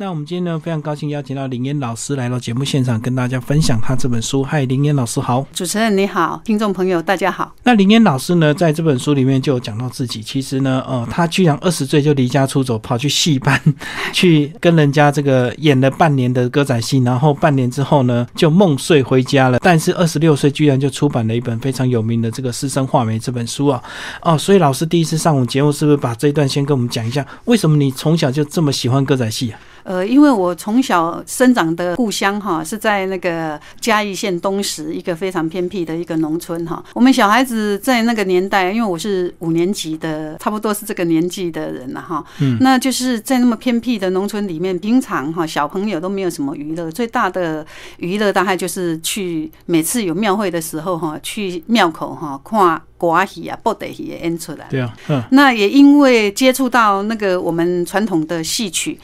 [0.00, 4.44] 那我们今天呢，非常高兴邀请到林烟老师来到节目现场，跟大家分享他这本书。
[4.44, 7.52] 嗨，林烟老师好，主持人你好，听众朋友大家好。
[7.64, 13.60] 那林烟老师呢，在这本书里面就有讲到自己，其实呢，呃，他居然二十岁就离家出走，跑去戏班
[14.14, 19.58] 去跟人家这个演了半年的歌仔戏，然后半年之后呢，就梦碎回家了。
[19.60, 23.82] 但是二十六岁居然就出版了一本非常有名的这个《师生画眉》这本书啊，
[24.22, 29.58] 哦，所以老师第一次上我们节目，是不是把这一段先跟我们讲一下，为什么你从小就这么喜欢歌仔戏啊？
[29.88, 36.84] 呃，因为我从小生长的故乡哈是在那个嘉义县东石一个非常偏僻的一个农村哈。
[36.92, 42.22] 我们小孩子在那个年代，因为我是五年级的，差不多是这个年纪的人了哈。
[42.40, 54.66] 嗯，那就是在那么偏僻的农村里面，平常哈小朋友都没有什么娱乐，最大的娱乐大概就是去每次有庙会的时候哈，去庙口哈看瓜戏啊、布袋戏演出来。
[54.68, 55.22] 对啊，嗯。
[55.30, 59.00] 那也因为接触到那个我们传统的戏曲。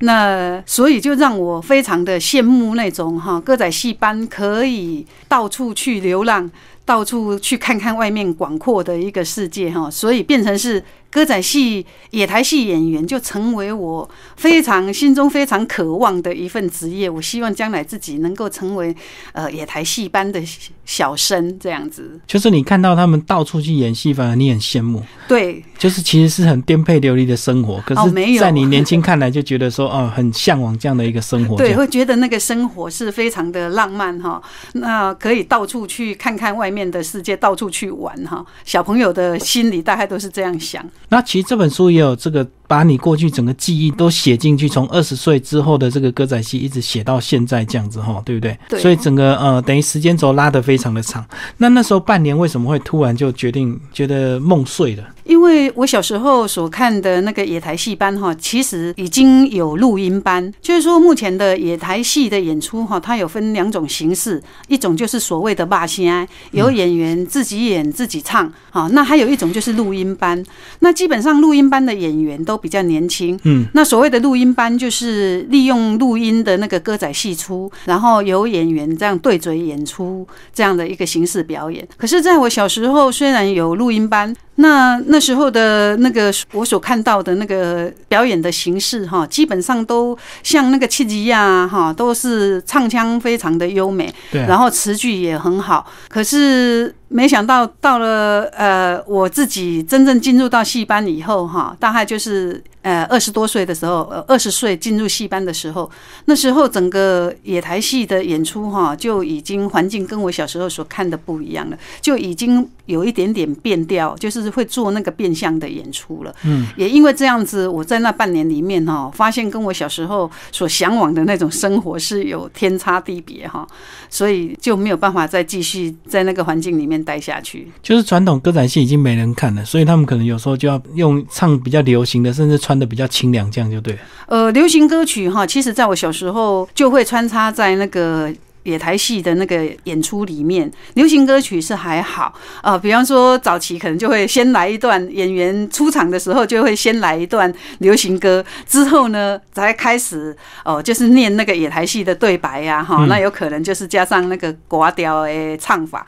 [0.00, 6.50] 那所以就让我非常的羡慕那种哈歌仔戏班可以到处去流浪，
[6.84, 10.84] 到处去看看外面广阔的一个世界哈，所以变成是。
[11.10, 17.08] 歌仔戏、野台戏演员就成为我非常心中非常渴望的一份职业。
[17.08, 18.94] 我希望将来自己能够成为
[19.32, 20.38] 呃野台戏班的
[20.84, 22.20] 小生这样子。
[22.26, 25.02] 就是你看到他们到处去演戏，反而你很羡慕。
[25.26, 27.80] 对，就是其实是很颠沛流离的生活。
[27.86, 31.56] 可是，在你年轻看来，就觉得说哦，很向往这样的一个生活。
[31.56, 34.42] 对，会觉得那个生活是非常的浪漫哈。
[34.72, 38.44] 那可以到处去看看外面的世界，到处去玩哈。
[38.64, 40.84] 小朋友的心里大概都是这样想。
[41.08, 42.46] 那其实这本书也有这个。
[42.68, 48.56] 把你过去整个记忆都写进去，从二十岁之后的这个歌仔戏一直写到现在这样子哈，对不对？
[48.68, 48.78] 对。
[48.78, 51.26] 所以整个呃，等于时间轴拉得非常的长。
[51.56, 55.02] 那那时候半年为什么会突然就决定觉得梦碎了？
[55.24, 70.42] 因为我小时候所看的那个野台戏班哈，其实已经有录音班，就是说目前的野台戏的演出哈，它有分两种形式，一种就是所谓的霸仙，有演员自己演自己唱，好，那还有一种就是录音班。
[70.80, 81.86] 那基本上录音班的演员都比较年轻，嗯，那所谓的录音班就是利用录音的那个歌仔戏出，然后有演员这样对嘴演出这样的一个形式表演。
[81.96, 84.34] 可是，在我小时候，虽然有录音班。
[84.60, 95.86] 那那时候的那个我所看到的那个表演的形式哈，基本上都像那个契吉呀哈，都是唱腔非常的优美，对，然后词句也很好。
[96.08, 105.90] 可是没想到到了呃，我自己真正进入到戏班以后哈，大概就是呃二十多岁的时候，呃二十岁进入戏班的时候，
[106.24, 114.48] 那时候整个野台戏的演出哈，就已经环境跟我小时候所看的不一样了，就已经有一点点变调，就是。
[114.48, 123.68] 会做那个变相的演出了，嗯，也因为这样子，我在那半年里面哈，发现跟我小时候所向往的那种生活是有天差地别哈，
[124.08, 127.68] 所以就没有办法再继续在那个环境里面待下去。
[127.82, 133.98] 就是传统歌仔戏已经没人看了，所以他们可能有时候就要用唱比较流行的，甚至穿的比较清凉，这样就对。
[134.26, 138.32] 呃，流行歌曲哈，其实在我小时候就会穿插在那个。
[138.64, 156.04] 野台戏的那个演出里面，流行歌曲是还好啊，比方说早期可能就会先来一段演员出场的时候就会先来一段流行歌，之后呢才开始哦，就是念那个野台戏的对白呀，哈，那有可能就是加上那个寡调诶唱法。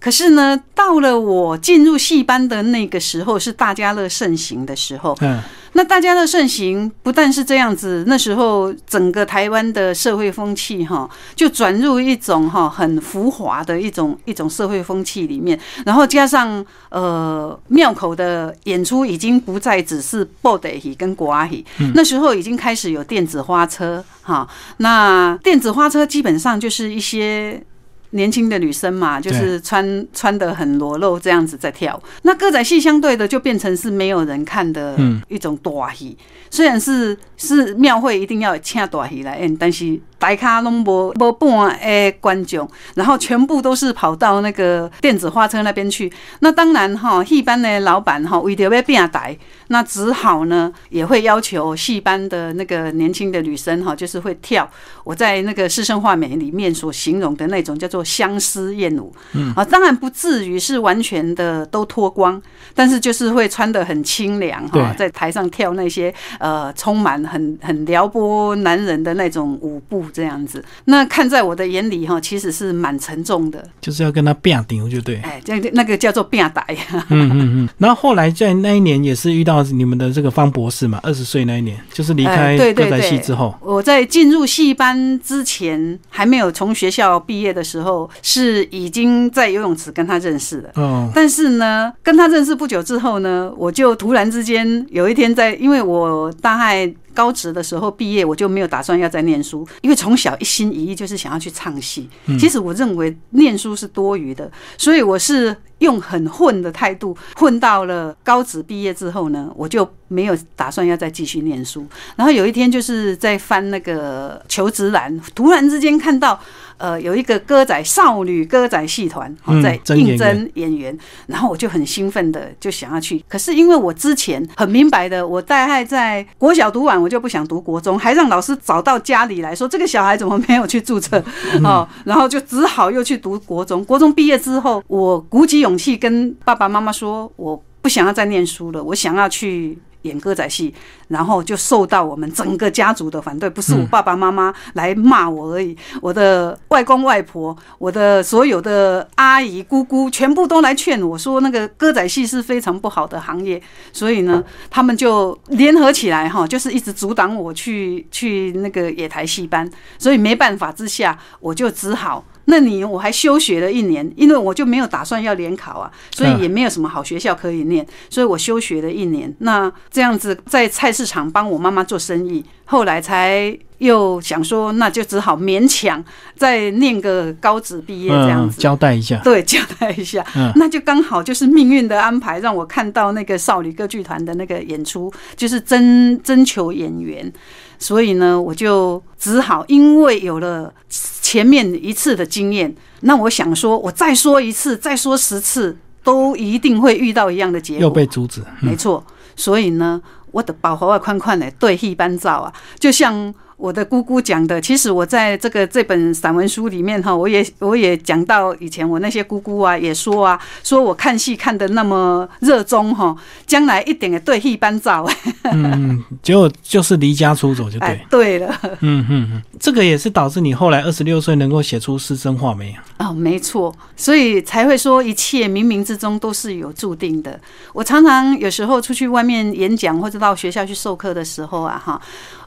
[0.00, 5.16] 可是呢，到了我进入戏班的那个时候，是大家乐盛行的时候。
[5.20, 5.40] 嗯。
[5.80, 21.64] 那大家的盛行不但是这样子，那时候整个台湾的社会风气哈，就转入一种哈很浮华的一种一种社会风气里面，然后加上呃庙口的演出已经不再只是布袋戏跟国戏，
[21.94, 24.46] 那时候已经开始有电子花车哈，
[24.76, 27.64] 那电子花车基本上就是一些。
[28.10, 32.00] 年轻的女生嘛，就是穿穿的很裸露这样子在跳。
[32.22, 34.96] 那歌仔戏相对的就变成是没有人看的
[35.28, 36.16] 一种大戏，
[36.50, 40.00] 虽然是是庙会一定要请大戏来演，但是。
[40.20, 46.12] 大咖拢无无半诶观众，然后全部都是跑到那个电子花车那边去。
[46.40, 49.34] 那当然哈，戏班的老板哈为了要变台，
[49.70, 54.68] 那只好呢也会要求戏班的那个年轻的女生哈，就是会跳
[55.04, 59.10] 我在那个师生画美里面所形容的那种叫做相思艳舞。
[59.32, 62.40] 嗯啊，当然不至于是完全的都脱光，
[62.74, 70.04] 但是就是会穿的很清凉哈，在台上跳那些呃充满很很撩拨男人的那种舞步。
[70.12, 77.06] 这样子，那看在我的眼里哈，其实是蛮沉重的，就是要跟他变顶就对，哎，这那个叫做变打呀。
[77.10, 77.68] 嗯嗯嗯。
[77.78, 83.54] 然后后来在那一年也是遇到到你们的这个方博士嘛，二十岁那一年，就是离开歌仔戏之后。
[83.60, 90.70] 我在进入戏班之前，还没有从学校毕业的时候，是已经在游泳池跟他认识的。
[90.74, 91.10] 哦。
[91.14, 96.92] 但是呢，跟他认识不久之后呢，我就突然之间有一天在，因为我大概。
[97.14, 102.08] 高职的时候毕业，我就没有打算要再念书，因为从小一心一意就是想要去唱戏。
[102.38, 111.86] 其实我认为念书是多余的，所以我是用很混的态度混到了高职毕业之后呢，我就没有打算要再继续念书。
[112.16, 116.40] 然后有一天就是在翻那个求职栏，突然之间看到。
[116.80, 119.32] 呃，有一个歌仔少女歌仔戏团
[119.62, 120.96] 在应征演员，
[121.26, 123.22] 然后我就很兴奋的就想要去。
[123.28, 131.22] 可是因为我之前很明白的，我大概在国小读完，我就不想读国中，还让老师找到家里来说这个小孩怎么没有去注册
[131.62, 133.84] 哦，然后就只好又去读国中。
[133.84, 139.78] 国中毕业之后，我鼓起勇气跟爸爸妈妈说，我不想要再念书了，我想要去。
[140.02, 140.74] 演歌仔戏，
[141.08, 153.60] 然后就受到我们整个家族的反对，不是我爸爸妈妈来骂我而已，我的外公外婆、我的所有的阿姨姑姑，全部都来劝我说，那个歌仔戏是非常不好的行业，
[153.92, 162.24] 所以呢，他们就联合起来哈，就是一直阻挡我去去那个野台戏班，所以没办法之下，我就只好。
[162.50, 169.32] 那你我还休学了一年，因为我就没有打算要联考啊，所以也没有什么好学校可以念，所以我休学了一年。
[169.38, 176.04] 那这样子在菜市场帮我妈妈做生意，后来才又想说，那就只好勉强
[176.36, 179.20] 再念个高职毕业这样子，交代一下。
[179.22, 180.26] 对，交代一下。
[180.34, 187.32] 嗯那就刚好就是命运的安排，让我看到那个少女歌剧团的那个演出，就是征征求演员。
[187.80, 190.72] 所以呢，我就只好因为有了
[191.20, 198.40] 前面一次的经验，那我想说，我再说一次，再说十次，都一定会遇到一样的结果，又被阻止。
[198.60, 199.04] 没错，
[199.34, 200.00] 所以呢，
[200.30, 203.34] 我的保护外宽宽的对戏班照啊，就像。
[203.60, 213.14] 我的姑姑讲的，其实我在这个这本散文书里面哈，我也我也讲到以前我那些姑姑啊，也说啊，说我看戏看的那么热衷哈，
[213.46, 215.06] 将来一点也对戏班照。
[215.44, 218.00] 嗯，结果就是离家出走就对。
[218.10, 218.58] 对了。
[218.80, 223.06] 嗯嗯，这个也是导致你后来二十六岁能够写出师生画没有？
[223.06, 227.38] 哦，没错，所以才会说一切冥冥之中都是有注定的。
[227.74, 232.00] 我常常有时候出去外面演讲或者到学校去授课的时候啊，哈。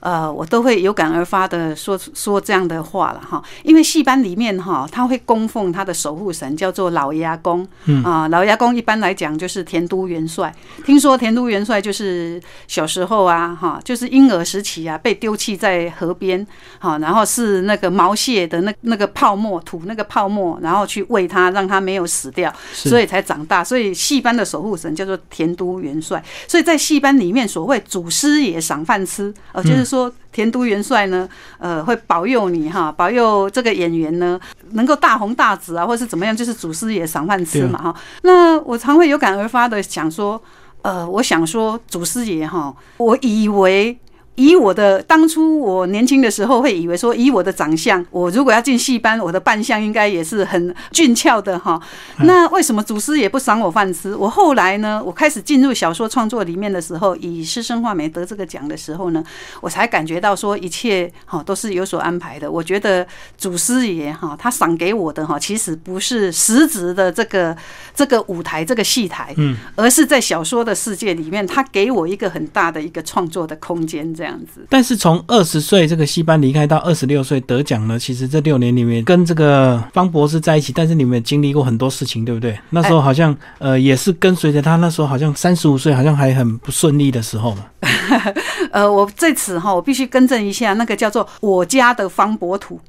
[0.04, 7.66] 呃，我都会有感而发的说说这样的话了哈，因为戏班里面哈，他会供奉他的守护神，叫做老鸭公。
[7.86, 10.54] 嗯啊，老鸭公一般来讲就是田都元帅。
[10.86, 16.46] 听说田都元帅就是小时候啊，哈，就是婴儿时期啊，被丢弃在河边，
[16.80, 23.64] 好，然后是那个毛蟹的那那个泡沫吐那个泡沫，然后去喂他，让他没有死掉，所以才长大。
[23.64, 26.22] 所以戏班的守护神叫做田都元帅。
[26.46, 29.93] 所以在戏班里面，所谓祖师爷赏饭吃，呃，就是。
[29.94, 31.30] 说田都元帅呢，
[31.60, 34.40] 呃，会保佑你哈，保佑这个演员呢
[34.72, 37.96] 能够大红大紫啊，或是怎么样，就是祖师爷赏饭吃嘛哈。
[38.24, 40.42] 那我常会有感而发的想说，
[40.82, 43.98] 呃，我想说祖师爷哈，我以为。
[44.36, 51.80] 以我的当初我年轻的时候会以为说，以我的长相，我如果要进戏班，我的扮相应该也是很俊俏的哈。
[52.22, 54.16] 那为什么祖师也不赏我饭吃？
[54.16, 59.24] 我后来呢，我开始进入小说创作里面的时候，以师生画眉得这个奖的时候呢，
[59.62, 62.52] 我才感觉到说一切哈都是有所安排的。
[62.52, 63.06] 我觉得
[63.38, 67.56] 祖师爷哈他赏给我的哈，其实不是实质的这个
[67.94, 74.12] 这个舞台这个戏台，嗯，而是在小说的世界里面，他给我一个很大的一个创作的空间。
[74.24, 82.58] 这样子，但是从二十岁这个戏班离开到二十六岁得奖呢，其实这六年里面跟这个方博士在一起，但是你们也经历过很多事情，对不对？
[82.70, 87.66] 那时候好像呃也是跟随着他，那时候好像三十五岁，好像还很不顺利的时候嘛。
[88.72, 92.80] 呃，我在此哈，我必须更正一下，那个叫做我家的方博土，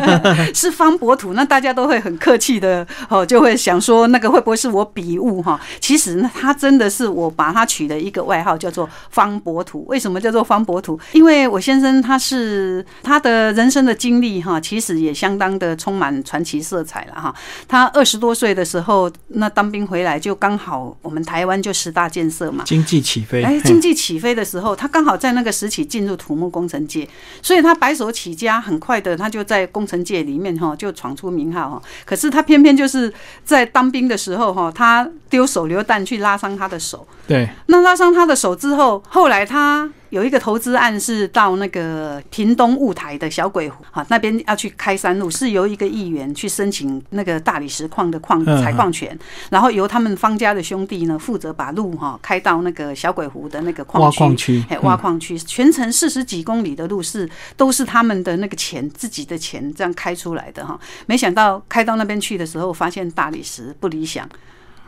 [0.54, 5.60] 是方博土，那大家都会很客气的哦，就会想说那个会不会是我笔误哈？
[5.80, 9.84] 其实呢，他真的是我把他取的一个外号，叫做方博土。
[9.86, 10.98] 为什么叫做方博土？
[11.12, 17.34] 因为我先生他是他的人生的经历哈，其实也相当的充满传奇色彩了哈。
[17.66, 27.08] 他二十多岁的时候，那当兵回来就刚好我们台湾就十大建设嘛，经济起飞，哎，经济起飞的时候，他刚好在那个时期进入土木工程界，
[27.42, 31.82] 所以他白手起家，很快的他就在工程界里面哈就闯出名号哈。
[32.04, 33.12] 可是他偏偏就是
[33.44, 39.88] 在当兵的时候哈，他丢手榴弹去拉伤他的手，对，那拉伤他的手之后，后来他。
[40.10, 49.16] 有一个投资案是到那个屏东雾台的小鬼湖，哈，那边要去开山路，是由一个议员去申请那个大理石矿的矿采矿权，
[49.50, 64.28] 然后由他们方家的兄弟呢负责把路哈开到那个小鬼湖的那个挖矿区，哎，挖矿区，全程四十几公里的路是都是他们的那个钱自己的钱这样开出来的哈，没想到开到那边去的时候，发现大理石不理想。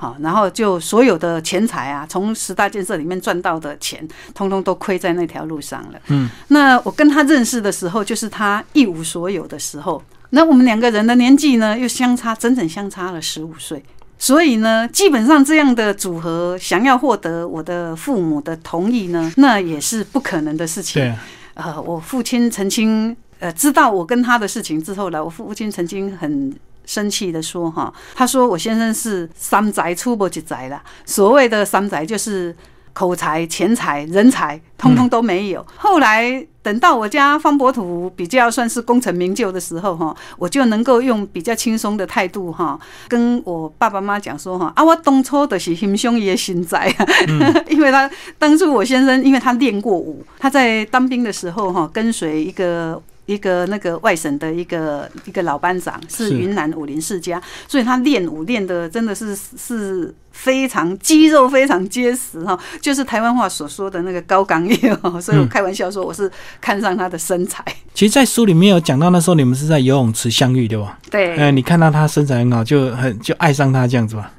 [0.01, 4.03] 好，然后就所有的钱财啊，从十大建设里面赚到的钱，
[4.33, 6.01] 通通都亏在那条路上了。
[6.07, 10.03] 嗯，那我跟他认识的时候，就是他一无所有的时候。
[10.31, 13.85] 那我们两个人的年纪呢，又相差整整相差了十五岁，
[14.19, 21.03] 所以呢，基本上这样的组合，想要获得我的父母的同意呢，那也是不可能的事情。
[21.03, 21.15] 对，
[21.53, 26.51] 呃，我父亲曾经呃知道我跟他的事情之后呢，我父亲曾经很。
[26.91, 30.83] 生气的说：“哈，他说我先生是三宅出不几宅了。
[31.05, 32.55] 所谓的三宅，就是
[32.93, 35.65] 口才、钱财、人才，通通都没有。
[35.77, 46.93] 后来等到我家方伯土比较算是功成名就的时候，哈，我就能够用比较轻松的态度，哈，跟我爸爸妈妈讲说，哈，啊，我当初的是兄兄爷心在，
[47.71, 66.29] 因为他当初我先生，因为他练过武，他在当兵的时候，哈，跟随一个。”一个那个外省的一个一个老班长是云南武林世家，所以他练武练的真的是是非常肌肉非常结实哈，就是台湾话所说的那个高刚毅哈，所以我开玩笑说我是
[66.61, 67.65] 看上他的身材。
[67.95, 70.99] 其实，在书里面有讲到那时候你们是在游泳池相遇对吧？
[71.09, 74.33] 对，呃，你看到他身材很好，就很就爱上他这样子吧？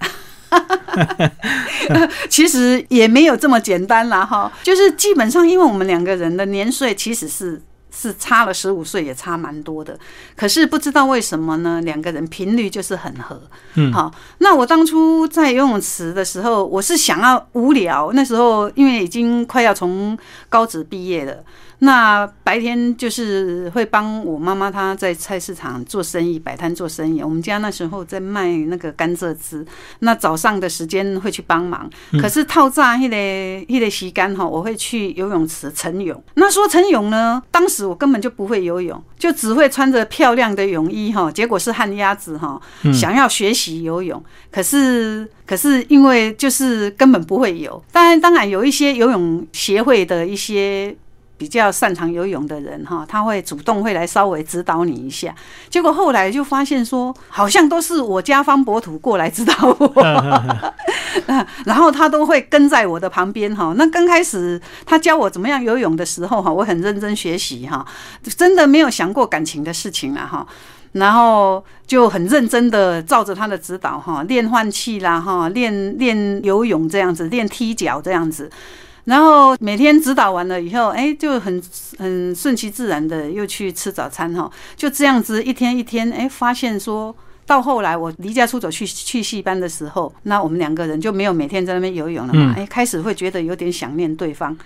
[2.27, 7.61] 其实也没有这么简单啦哈，就是基本上因为我们两个人的年岁其实是。
[7.93, 9.97] 是差了十五岁，也差蛮多的。
[10.35, 11.81] 可是不知道为什么呢？
[11.81, 13.41] 两个人频率就是很合。
[13.75, 14.11] 嗯，好。
[14.37, 18.11] 那我当初在游泳池的时候，我是想要无聊。
[18.13, 20.17] 那时候因为已经快要从
[20.49, 21.43] 高职毕业了。
[21.83, 27.23] 那白天就是会帮我妈妈，她在菜市场做生意，摆摊做生意。
[27.23, 29.65] 我们家那时候在卖那个甘蔗汁，
[29.99, 31.89] 那早上的时间会去帮忙。
[32.21, 36.23] 可是套炸一类一类洗干哈，我会去游泳池晨泳。
[36.35, 42.61] 那说晨泳呢，当时我根本就不会游泳，就只会穿着漂亮的泳衣哈，结果是旱鸭子哈，
[42.93, 47.83] 想要学习游泳，可是可是因为就是根本不会游。
[47.91, 50.95] 当然当然有一些游泳协会的一些。
[51.41, 55.33] 比较擅长游泳的人哈，他会主动会来稍微指导你一下。
[55.71, 59.91] 结果后来就发现说，好像都是我家方博土过来指导我，
[61.65, 63.73] 然后他都会跟在我的旁边哈。
[63.75, 67.83] 那刚开始他教我怎么样游泳的时候哈，我很认真学习哈，
[68.37, 70.45] 真的没有想过感情的事情了哈。
[70.91, 78.47] 然后就很认真的照着他的指导哈，练换气啦哈，练练游泳这样子，练踢脚这样子。
[79.11, 81.61] 然后每天指导完了以后，哎，就很
[81.99, 87.13] 很顺其自然的又去吃早餐哈，就这样子一天一天，哎，发现说
[87.45, 94.57] 到后来我离家出走去去戏班的时候，那我们两个人就没有每天在那边游泳了嘛，哎，开始会觉得有点想念对方，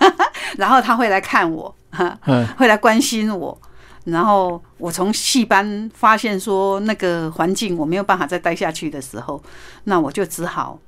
[0.58, 1.74] 然后他会来看我，
[2.58, 3.58] 会来关心我，
[4.04, 9.42] 然后我从戏班发现说那个环境我没有办法再待下去的时候，
[9.84, 10.78] 那我就只好。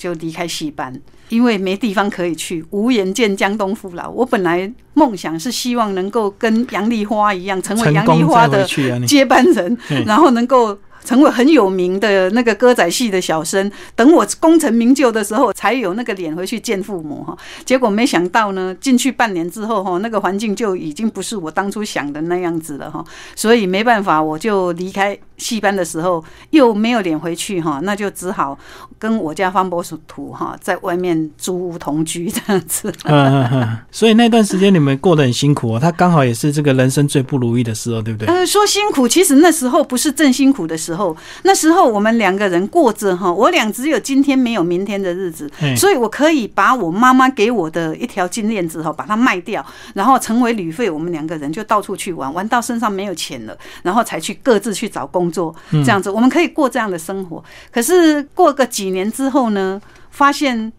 [0.00, 4.08] 就离开戏班，因为没地方可以去，无颜见江东父老。
[4.08, 8.66] 我本来梦想是希望能够跟杨丽花一样，成为杨丽花的
[9.06, 9.76] 接班人，
[10.06, 10.78] 然后能够。
[11.02, 17.34] 成为很有名的那个歌仔戏的小生，等我功成名就的时候，才有那个脸回去见父母哈。
[17.64, 23.02] 结果没想到呢，进去半年之后哈，那个环境就已经不是我当初想的那样子了哈。
[23.34, 28.58] 所以没办法，我就离开戏班的时候又没有脸回去哈，那就只好
[28.98, 32.92] 跟我家方伯土哈在外面租屋同居这样子。
[33.04, 38.28] 嗯嗯所以那段时间你们过得很辛苦哦，他刚好也是这个人生最不如意的时候，对不对？
[38.28, 40.76] 呃，说辛苦，其实那时候不是正辛苦的。
[40.80, 57.42] 时候，那时候我们两个人过着哈，我俩只有今天没有明天的日子，所以我可以把我妈妈给我的一条金链子哈，把它卖掉，然后成为旅费，我们两个人就到处去玩，玩到身上没有钱了，然后才去各自去找工作，这样子我们可以过这样的生活。
[57.70, 60.72] 可是过个几年之后呢，发现。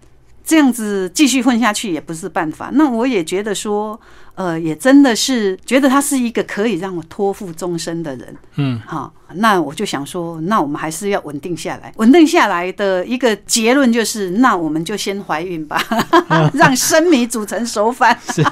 [0.44, 2.72] 这样子继续混下去也不是办法。
[2.74, 3.98] 那我也觉得说，
[4.34, 8.36] 呃，也真的是觉得他是一个可以让我托付终身的人。
[8.56, 11.94] 嗯，好，那我就想说，那我们还是要稳定下来。
[11.98, 15.80] 稳定下来的一个结论就是，那我们就先怀孕吧，
[16.56, 18.18] 让生米煮成熟饭。
[18.34, 18.44] 是。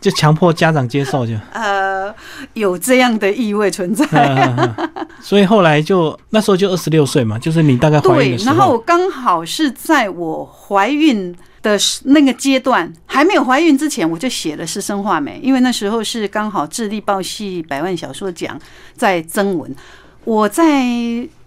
[0.00, 2.14] 就强迫家长接受，就呃
[2.54, 4.06] 有这样的意味存在，
[5.20, 11.34] 所以后来就那时候就二十六岁嘛，就是你大概怀孕的时候，然后刚好是在我怀孕。
[11.62, 18.56] 的那个阶段，还没有怀孕之前，我就写了《师生画眉》，因为那时候是刚好智力报系百万小说奖
[18.94, 19.74] 在征文。
[20.26, 20.84] 我在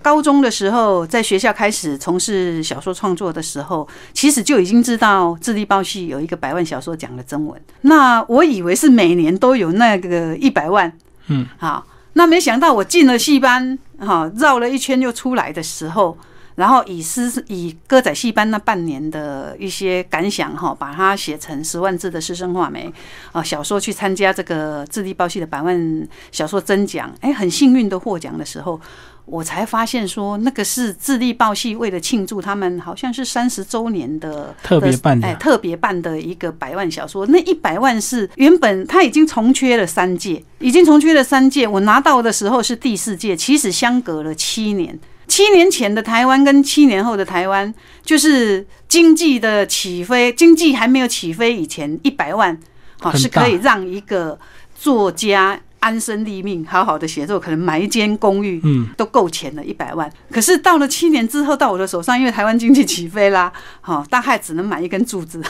[0.01, 7.61] 高中的时候，在学校开始从事小说创作的时候，其实就已经知道智力报系有一个百万小说奖的征文。
[7.81, 10.91] 那我以为是每年都有那个一百万，
[11.27, 16.17] 嗯，好，那没想到我进了戏班，哈，绕了一圈又出来的时候。
[16.59, 22.91] 然后以诗以歌仔戏班那半年的一些感想哈，把它写成十万字的师生画眉
[23.31, 28.77] 啊小说，去参加这个智力报系的百万小说征奖，哎，很幸运的获奖的时候，
[29.23, 44.99] 我才发现说那个是智力报系为了庆祝他们好像是三十周年的特别办的，哎，特别办的一个百万小说，那一百万是原本他已经重缺了三届，已经重缺了三届，我拿到的时候是第四届，其实相隔了七年。
[45.39, 52.59] 七年前的台湾跟七年后的台湾，就是经济的起飞，经济还没有起飞以前，一百万
[52.99, 54.37] 好是可以让一个
[54.75, 59.63] 作家安身立命，好好的写作，可能买一间公寓，嗯，都够钱了。
[59.63, 65.41] 一百万，可是到了七年之后，到我的手上，因为台湾经济起飞啦，好，大概只能买一根柱子。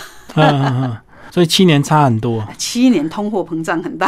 [1.32, 4.08] 所以七年差很多， 七年通货膨胀很大。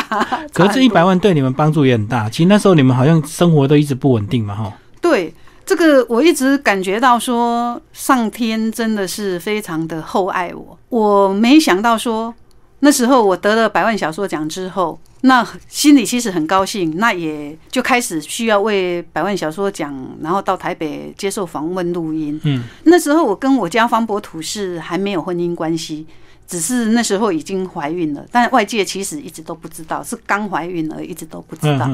[0.53, 2.29] 可是这一百万对你们帮助也很大。
[2.29, 4.71] 其实那时候你们好像生活都一直不稳定嘛，哈。
[5.01, 5.33] 对。
[5.71, 10.77] 这个我一直感觉到说，上天真的是非常的厚爱我。
[10.89, 12.35] 我没想到说，
[12.79, 22.37] 那时候我得了百万小说奖之后，那心里其实很高兴，那也就开始需要为百万小说奖，然后到台北接受访问录音。
[22.43, 26.05] 嗯，那时候我跟我家方博土是还没有婚姻关系，
[26.45, 31.89] 只是那时候已经怀孕了，但外界其实一直都不知道是刚怀孕而一直都不知道。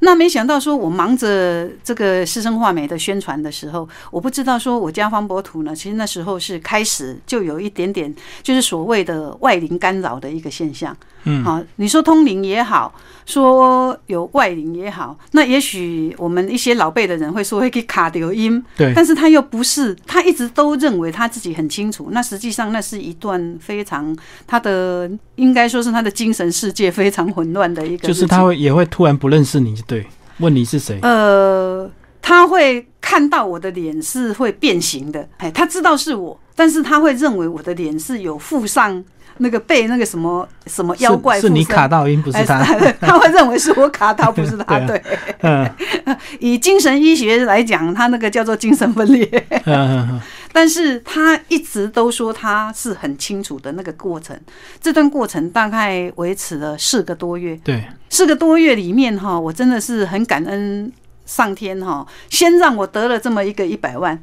[0.00, 10.96] 那没想到说，我忙着这个师生画眉的宣传的时候，我不知道说我家方博图呢，其实那时候是开始就有一点点，就是所谓的外灵干扰的一个现象。
[11.26, 12.94] 嗯，好，你说通灵也好，
[13.26, 22.08] 说有外灵也好，那也许我们一些老辈的人会说会给卡丢音，对，但是他又不是，他一直都认为他自己很清楚。
[22.12, 24.16] 那实际上那是一段非常
[24.46, 30.06] 他的应该说是他的精神世界非常混乱的一个，就是他会也会突然不认识你，对，
[30.38, 30.98] 问你是谁？
[31.02, 31.90] 呃，
[32.26, 39.04] 他会看到我的脸是会变形的，哎，他知道是我，但是他会认为我的脸是有附上。
[39.38, 42.64] 那个被那个什么什么妖怪是你卡到音不是他，
[43.02, 44.80] 他会认为是我卡到不是他。
[44.88, 45.02] 对，
[46.40, 49.46] 以精神医学来讲，他那个叫做精神分裂。
[50.54, 54.34] 但是他一直都说他是很清楚的那个过程，
[54.80, 57.54] 这段过程大概维持了四个多月。
[57.62, 60.90] 对，四个多月里面哈，我真的是很感恩
[61.26, 64.18] 上天哈，先让我得了这么一个一百万。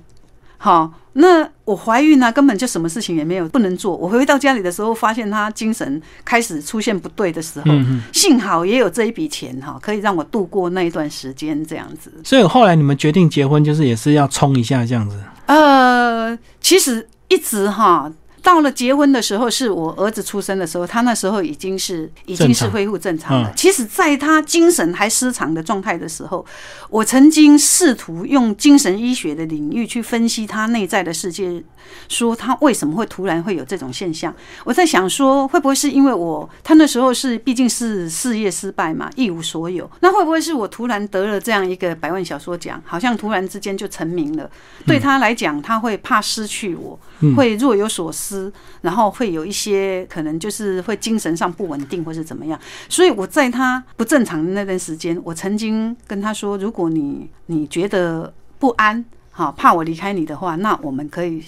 [0.58, 3.94] 好，那我怀孕呢，根本就什么事情也没有不能做。
[3.96, 7.72] 我回到家里的时候，发现他精神开始出现不对的时候，
[8.14, 12.10] 幸好也有这一笔钱哈，可以让我度过那一段时间这样子。
[12.24, 15.22] 所以后来你们决定结婚，就是也是要冲一下这样子。
[15.48, 18.10] 呃，其实一直哈。
[18.44, 23.52] 到了结婚的时候，是我儿子出生的时候，他那时候已经是已经是恢复正常了。
[23.56, 26.46] 其实，在他精神还失常的状态的时候，
[26.90, 31.64] 我曾经试图用精神医学的领域去分析他内在的世界，
[32.10, 34.36] 说他为什么会突然会有这种现象。
[34.66, 44.50] 我在想说，会不会是因为我他那时候是毕竟是事业失败嘛，一无所有，那会不会是我突然得了这样一个百万小说奖，好像突然之间就成名了？
[44.86, 47.00] 对他来讲，他会怕失去我，
[47.38, 48.33] 会若有所思。
[48.82, 61.44] 然后会有一些可能就是会精神上不稳定或是怎么样，所以我在他不正常的那段时间，我曾经跟他说，如果你你觉得不安，好怕我离开你的话，那我们可以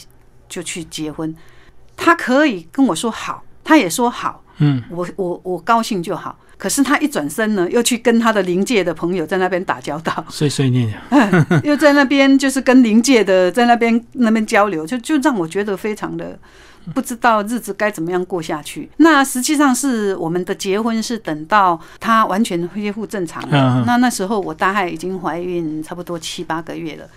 [0.49, 1.33] 就去结婚。
[1.97, 6.37] 他可以跟我说好，他也说好，嗯，我我我高兴就好。
[6.57, 10.93] 可是他一转身呢，又去跟他的灵界的朋友在那边打交道，碎碎念，
[11.65, 16.39] 又在那边就是跟灵界的在那边那边交流，就就让我觉得非常的。
[16.93, 18.89] 不知道日子该怎么样过下去。
[18.97, 23.83] 那实际上是我们的结婚是等到他完全恢复正常了。
[23.85, 27.07] 那那时候我大概已经怀孕差不多七八个月了。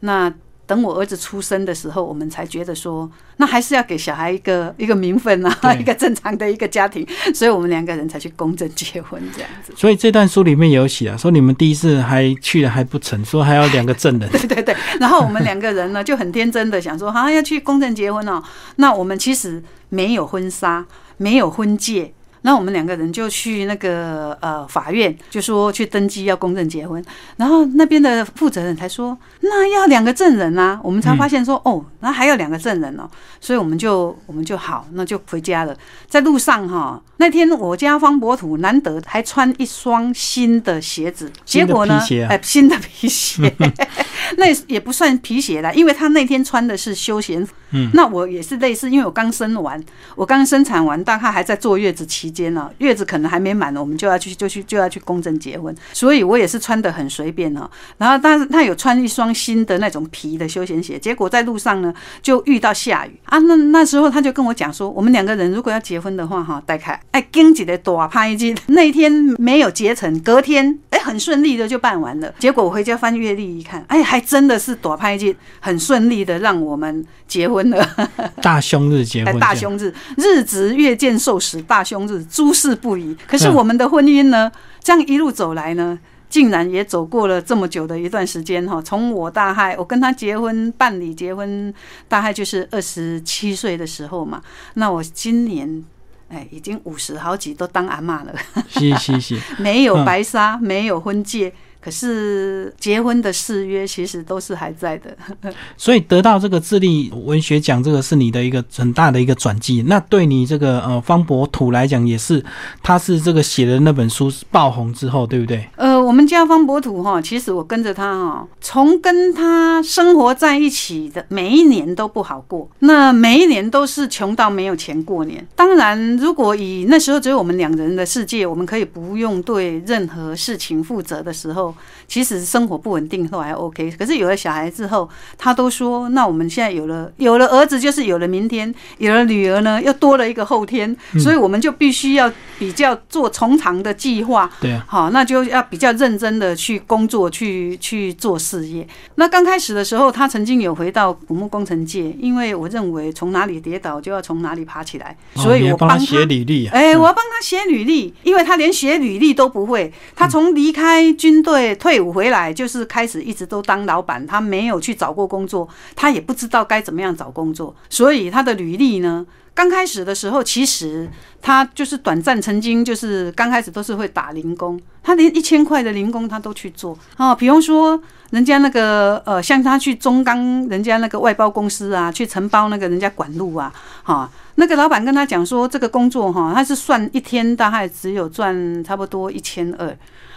[0.00, 0.32] 那
[0.66, 9.72] 等我儿子出生的时候，我们才觉得说，那还是要给小孩一个一个名分啊，一个正常的一个家庭，所以我们两个人才去公证结婚这样子。
[9.76, 14.28] 所以这段书里面有写啊，说你们第一次还去了还不成，说还要两个证人。
[14.32, 18.42] 对对对，然后我们两个人呢就很天真的想说，啊要去公证结婚哦。
[18.76, 20.84] 那我们其实没有婚纱，
[21.16, 22.12] 没有婚戒。
[22.42, 27.04] 那我们两个人就去那个呃法院，就说去登记要公证结婚。
[27.36, 30.80] 然后那边的负责人才说，那要两个证人啊。
[30.82, 33.08] 我们才发现说，哦，那还要两个证人哦。
[33.40, 35.76] 所以我们就我们就好，那就回家了。
[36.08, 43.52] 在路上哈，那天我家方博土难得还穿一双新的鞋子，结果呢，哎， 新的皮鞋，
[44.38, 47.52] 那也不算皮鞋啦，因为他那天穿的是休闲服。
[47.70, 49.82] 嗯，那我也是类似，因为我刚生完，
[50.14, 57.68] 我刚生产完，大概还在坐月子期间呢，月子可能还没满呢，我们就要去就去就要去公证结婚，所以我也是穿的很随便哦。
[57.98, 63.38] 然后，但是他有穿一双新的那种皮的休闲鞋，结果在路上呢就遇到下雨啊。
[63.38, 72.32] 那那时候他就跟我讲说，我们两个人如果要结婚的话哈，带开哎，经济的多拍一记，那一天没有结成，隔天哎很顺利的就办完了。
[72.38, 77.88] 结果我回家翻月历一看，哎，还真的是多拍一记，很顺利的让我们结婚了。
[78.42, 83.16] 大凶日结婚，大凶日，日值月见寿时，大凶日，诸事不宜。
[83.26, 84.50] 可是我们的婚姻呢，
[84.82, 88.80] 这样一路走来呢，竟然也走过了这么久的一段时间哈。
[88.82, 91.72] 从我大概我跟他结婚办理结婚，
[92.08, 94.40] 大概就是二十七岁的时候嘛。
[94.74, 95.84] 那我今年
[96.28, 98.34] 哎，已经五十好几，都当阿妈了。
[98.68, 101.52] 是是是， 没有白纱，没有婚戒。
[101.86, 105.16] 可是结婚的誓约其实都是还在的，
[105.78, 109.84] 所以得到这个智利文学奖，这个是你的一个很大的一个转机。
[109.86, 112.44] 那对你这个呃方博土来讲，也是
[112.82, 115.64] 他是这个写的那本书爆红之后，对不对？
[115.76, 125.44] 呃，我们家方博土哈，其实我跟着他哈，从跟他生活在一起的每一年都不好过，那每一年都是穷到没有钱过年。
[125.56, 131.74] 当然，如果以那时候只有我们两人的世界，我们可以不用对任何事情负责的时候。
[132.08, 140.96] 其实生活不稳定都还 OK，可是有了小孩之后，他都说：那我们现在有了有了儿子，就是有了明天；有了女儿呢，又多了一个后天。
[141.18, 144.48] 所以我们就必须要比较做从长的计划。
[144.60, 148.86] 对啊，好，那就要比较认真的去工作，去去做事业。
[149.16, 156.66] 那刚开始的时候，他曾经有回到古木工程界，因为我认为从哪里跌倒就要从哪里爬起来，所以我帮他写履历。
[156.68, 159.92] 哎，我要帮他写履历，因为他连写履历都不会。
[160.14, 161.74] 他从离开军队。
[161.86, 171.08] 退伍回来就是开始一直都当老板，他没有去找过工作，他也不知道该怎么样找工作，所以他的履历呢，刚开始的时候其实
[171.40, 189.96] 他就是短暂，曾经就是刚开始都是会打零工，他连一千块的零工他都去做啊，比方说人家那个呃，像他去中钢人家那个外包公司啊，去承包那个人家管路啊，哈，那个老板跟他讲说这个工作哈，他是算一天大概只有赚差不多一千二。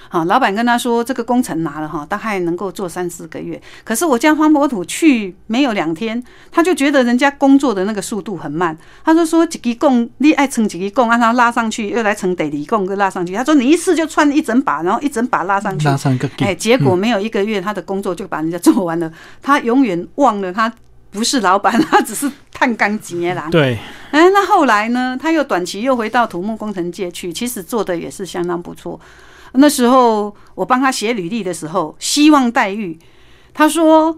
[0.09, 3.61] 好，老板跟他说，这个工程拿了哈，大概能够做三四个月。
[3.83, 8.75] 可是我家方博土去没有两天，他就觉得人家工作的那个速度很慢。
[9.05, 13.33] 他就说几个供，你爱撑几个供，让他拉上去，又来撑得离供，又拉上去。
[13.33, 19.11] 他说你一次就串一整把，然后一整把拉上去，拉上个哎，结果没有一个月，他的工作就把人家做完了。
[19.43, 20.73] 他永远忘了他
[21.11, 23.47] 不是老板，他只是探钢结啦。
[23.51, 23.77] 对，
[24.09, 25.17] 哎，那后来呢？
[25.21, 28.99] 他又短期又回到土木工程界去，其实做的也是相当不错。
[29.53, 32.97] 那时候我帮他写履历的时候，希望待遇，
[33.53, 34.17] 他说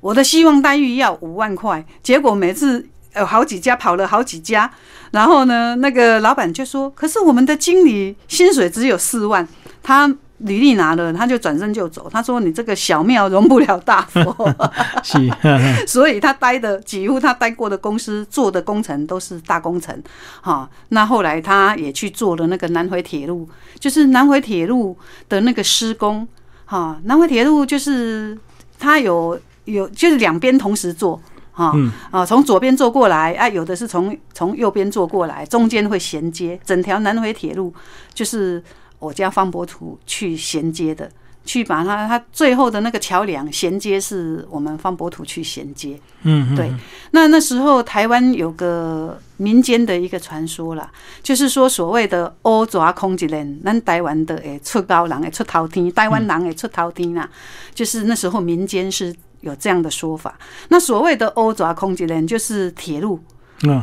[0.00, 4.70] 我的希望待遇要五万块，结果每次有好几家跑了好几家，
[5.12, 9.46] 然后呢，那个老板就说，可是我们的经理薪水只有四万，
[9.82, 10.14] 他。
[10.42, 12.08] 履历拿了，他就转身就走。
[12.10, 14.34] 他说：“你这个小庙容不了大佛。
[15.02, 15.18] ”是，
[15.86, 20.02] 所以他待的几乎他待过的公司做的工程都是大工程。
[20.40, 24.96] 哈，那后来他也去做了那个南回铁路，就是南回铁路
[25.28, 26.26] 的那个施工。
[26.64, 28.36] 哈，南回铁路就是
[28.78, 31.20] 他有有就是两边同时做。
[31.52, 31.72] 哈
[32.10, 37.72] 啊，从左边坐过来啊，有的是从从右边坐过来，中间会衔接整条南回铁路，
[38.12, 38.62] 就是。
[39.02, 41.10] 我家方博图去衔接的，
[41.44, 45.98] 去把它它最后的那个桥梁衔接，是我们方博图去衔接。
[46.22, 46.72] 嗯，对。
[47.10, 50.88] 那那时候台湾有个民间的一个传说啦，
[51.20, 57.28] 就是说所谓的欧爪空吉人，咱台湾的诶出高人诶出头天，台湾人诶出头天呐，
[57.74, 60.38] 就是那时候民间是有这样的说法。
[60.68, 63.18] 那所谓的欧爪空吉人，就是铁路。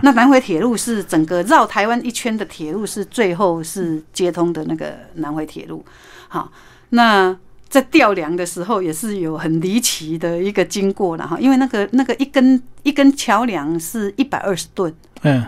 [0.04, 5.84] 那南回铁路是整个绕台湾一圈的铁路，是最后是接通的那个南回铁路。
[6.28, 6.52] 好，
[6.90, 7.36] 那
[7.70, 14.94] 在吊梁的时候也是有很离奇的一个经过了哈，因为那个那个一根一根桥梁是一百二十吨。
[15.22, 15.46] 嗯，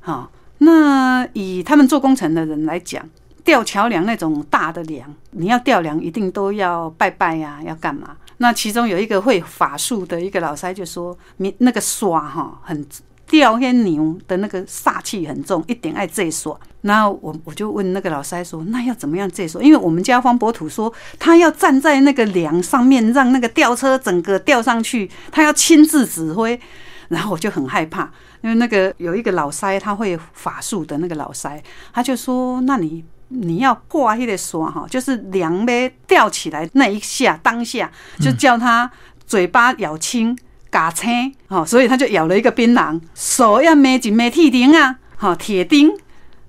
[0.00, 3.08] 好，那以他们做工程的人来讲，
[3.44, 8.16] 吊桥梁那种大的梁，你要吊梁一定都要拜拜呀，要干嘛？
[8.38, 12.84] 那其中有一个会法术的一个老师就说，你那个刷哈很。
[13.26, 16.60] 吊黑牛的那个煞气很重，一点爱这说。
[16.82, 19.62] 然后我我就问那个老塞说，那要怎么样这说？
[19.62, 26.60] 因为我们家方伯土说，他要站在那个梁上面，让那个吊车整个吊上去，他要亲自指挥。
[27.08, 28.10] 然后我就很害怕，
[28.40, 38.90] 因为那个有一个老塞，他会法术的那个老塞，他就说，那你你要挂那个说哈，就是梁呗吊起来那一下，当下就叫他
[39.26, 40.36] 嘴巴咬轻。
[40.74, 45.92] 嘎青，哦，所以他就咬了一个槟榔，手要没紧没铁钉啊，好铁钉，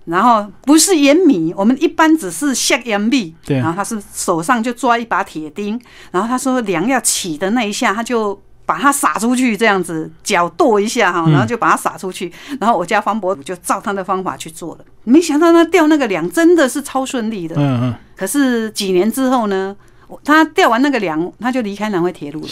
[0.06, 19.76] 然后不是盐米，我们一般只是下盐米，对，然后他是手上就抓一把铁钉，然后他说梁要起的那一下，他就把它撒出去，这样子脚跺一下哈，然后就把它撒出去，然后我家方伯就照他的方法去做了，没想到他吊那个梁真的是超顺利的，嗯嗯，可是几年之后呢，
[20.24, 22.48] 他吊完那个梁，他就离开南汇铁路了。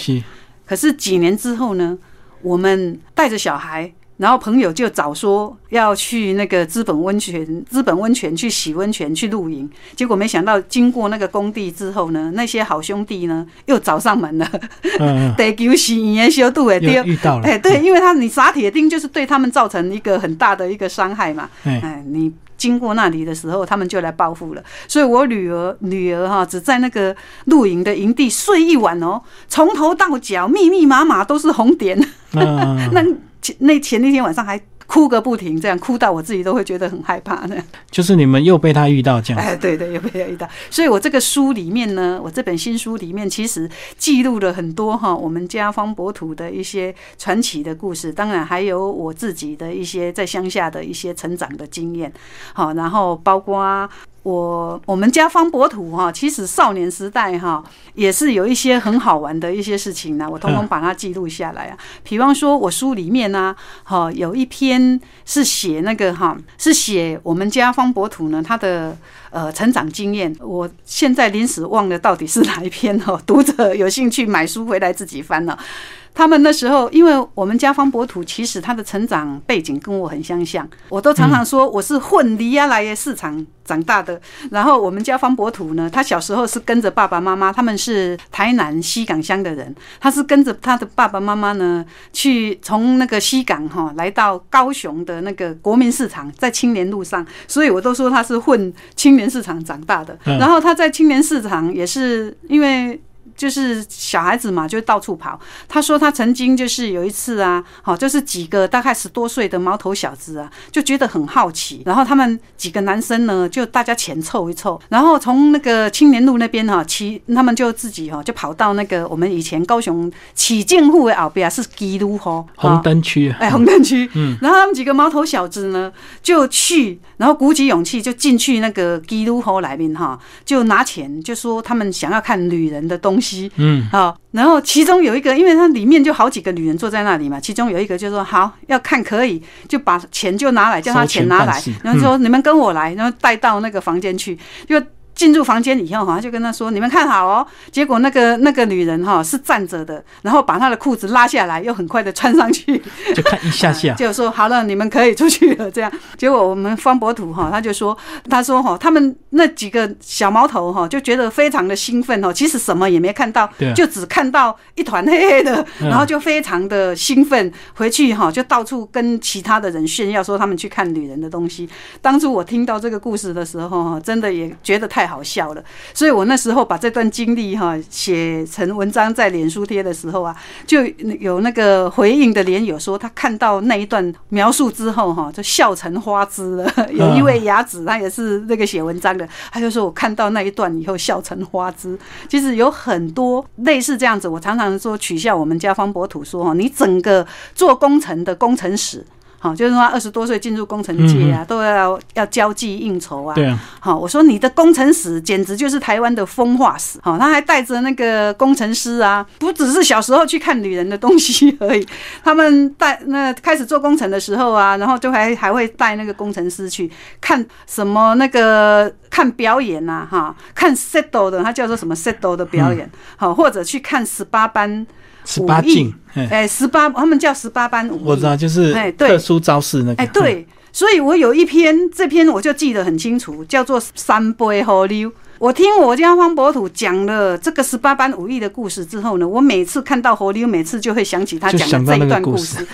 [0.65, 1.97] 可是几年之后呢，
[2.41, 9.69] 我们带着小孩，然后朋友就早说要去那个资本温泉，资本温泉去洗温泉去露营。
[9.97, 14.49] 结果没想到经过那个工地之后呢，那些好兄弟呢又找上门了。
[15.35, 21.49] 得救洗盐修度哎，遇到了哎，对，因为他你撒铁钉就是对他们造成一个很大的一个伤害嘛。
[21.65, 22.31] 哎，你。
[22.55, 24.63] 经过那里的时候，他们就来报复了。
[24.87, 27.13] 所以我女儿女儿哈，只在那个
[27.45, 31.99] 露营的营地睡一晚哦，从头到脚密密麻麻都是红点。
[32.31, 33.03] 那
[33.43, 34.59] 前那前那天晚上还。
[34.85, 37.55] 哭个不停，这样哭到我自己都会觉得很害怕呢。
[37.89, 40.47] 就是你们又被他遇到这样，哎，对对，又被他遇到。
[40.69, 52.11] 所以我这个书里面呢，我这本新书里面其实记录了很多哈，我们家方博土的一些传奇的故事，当然还有我自己的一些在乡下的一些成长的经验。
[52.53, 53.89] 好，然后包括。
[54.23, 61.77] 我我们家方博土哈，其实少年时代哈也是有一些很好玩的一些事情呢，我通通把它记录下来啊。
[62.03, 68.97] 比方说，我书里面呢，哈有一篇是写那个哈，是写我们家方博土呢他的
[69.33, 70.33] 呃成长经验。
[70.39, 75.57] 我现在临时忘了到底是哪一篇哦，读者有兴趣买书回来自己翻了。
[76.15, 84.21] 他们那时候，因为我们家方博土，其实他的成长背景跟我很相像，我都常常说我是混离亚来的市场长大的。
[84.51, 100.17] 然后我们家方博土呢，他小时候是跟着爸爸妈妈，他们是台南西港乡的人，他是跟着他的爸爸妈妈呢，去从那个西港哈来到高雄的那个国民市场，在青年路上，所以我都说他是混青年市场长大的。
[100.23, 102.99] 然后他在青年市场也是因为。
[103.35, 105.39] 就是小孩子嘛，就到处跑。
[105.67, 111.81] 他说他曾经就是有一次啊，好，就是几个大概十多岁的毛头小子啊，就觉得很好奇。
[111.85, 124.07] 然后他们几个男生呢，就大家钱凑一凑，然后从那个青年路那边哈骑，他们就自己哈就跑到那个我们以前高雄起建户的后边是基督吼红灯区，哎，红灯区。
[124.13, 124.37] 嗯。
[124.41, 125.91] 然后他们几个毛头小子呢，
[126.21, 133.22] 就去，然后鼓起勇气就进去那个基督吼来边哈，就拿钱，就说他们想要看女人的东西。
[133.55, 144.81] 嗯，好，然后其中有一个，因为它里面就好几个女人坐在那里嘛，其中有一个就说好要看可以，就把钱就拿来，叫他钱拿来，然后说你们跟我来，然后带到那个房间去，就。
[145.15, 152.81] 进入房间以后，哈，就跟他说：“你们看好哦。”结果那个那个女人哈是站着的，然后把她的裤子拉下来，又很快的穿上去，
[153.13, 157.95] 就看一下下， 就说：“好了，你们可以出去了。”这样，结果我们方博土哈他就说
[158.27, 171.69] ：“他说哈，他们那几个小毛头哈就觉得非常的兴奋哦，其实什么也没看到，就只看到一团黑黑的，然后就非常的兴奋，回去哈就到处跟其他的人炫耀说他们去看女人的东西。
[172.01, 175.02] 当初我听到这个故事的时候哈，真的也觉得太。
[175.03, 175.61] 太好笑了，
[175.93, 180.33] 所以我那时候把这段经历哈写成文章在脸书贴的时候啊，
[180.65, 180.85] 就
[181.19, 186.73] 有那个回应的连友说，他看到那一段描述之后哈，就笑成花枝了。
[186.91, 191.99] 有一位雅子，他也是那个写文章的，他就说我看到那一段以后笑成花枝。
[192.29, 199.05] 其实有很多类似这样子，我常常说取笑我们家方博土说哈，你整个做工程的工程史。
[199.43, 203.35] 好，就是说二十多岁进入工程界啊，都要要交际应酬啊。
[203.35, 203.59] 对啊。
[203.81, 206.97] 好，我说你的工程史简直就是台湾的风化史。
[207.03, 211.85] 好，他还带着那个工程师啊，不只是小时候去看女人的东西而已。
[212.23, 222.89] 他们带那开始做工程的时候啊，然后就还还会带那个工程师去看什么那个看表演呐，哈，看 settle 的，他叫做什么 settle 的表演。
[223.17, 224.87] 好，或者去看十八班。
[225.25, 225.93] 十八禁，
[226.29, 230.03] 哎，十八，他们叫十八般武艺，我知道，就是特殊招式那个。
[230.03, 235.09] 哎，对，所以我有一篇，这篇我就记得很清楚，叫做《三杯河流》。
[235.39, 242.65] 我听我家方伯土讲了这个十八般武艺的故事之后呢，我每次看到河流，每次就会想起他讲的这一段故事。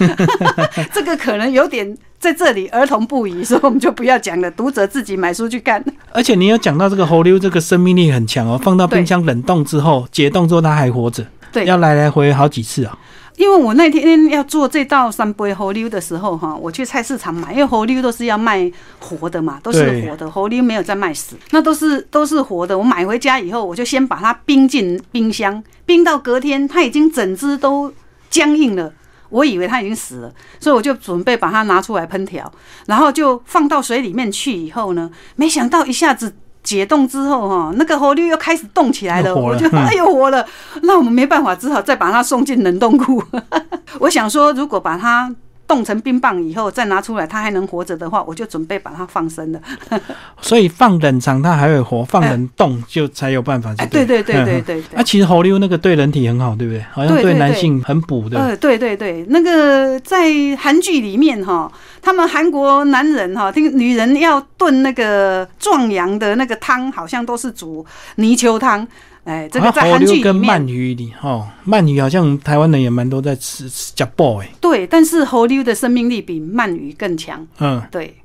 [0.94, 5.84] 这个可能有点在这里儿童不宜，所以我们就不要讲了，读者自己买书去看。
[6.12, 12.98] 而且你有讲到这个河流，这个生命力很强哦，放到冰箱冷冻之后解冻之后它还活着，对，要来来回好几次啊。
[13.38, 22.78] 因为我那天要做这道三杯猴溜的时候，哈，我去菜市场买，因为猴溜都是要卖活的嘛，都是活的，猴溜没有在卖死，那都是都是活的。
[22.78, 27.94] 我买回家以后，我就先把它冰进冰箱，冰到隔天，它已经整只都
[28.30, 28.92] 僵硬了，
[29.30, 32.52] 我以为它已经死了，所以我就准备把它拿出来烹调，
[32.88, 36.36] 然后就放到水里面去以后呢，没想到一下子。
[36.70, 40.46] 解冻之后，哈，那个河流又开始动起来了，我就 哎呦活了，
[40.84, 43.24] 那我们没办法，只好再把它送进冷冻库。
[44.00, 45.34] 我想说，如果把它。
[45.70, 49.62] 冻成冰棒以后再拿出来，它还能活着的话，我就准备把它放生了。
[50.42, 53.72] 所以放冷藏它还会活，放冷冻就才有办法。
[53.78, 54.84] 哎， 对对对对对。
[54.94, 56.84] 那其实猴溜那个对人体很好，对不对？
[56.92, 58.40] 好像对男性很补的。
[58.40, 60.26] 呃，对对对，那个在
[60.58, 68.88] 韩剧里面哈，他们韩国男人哈，听女人要炖那个壮阳的那个汤，好像都是煮泥鳅汤。
[69.30, 74.50] 哎，这个在韩剧跟鳗鱼里，哈，鳗鱼好像台湾人也蛮多在吃吃甲爆哎。
[74.60, 77.46] 对，但是猴溜的生命力比鳗鱼更强。
[77.60, 78.16] 嗯，对。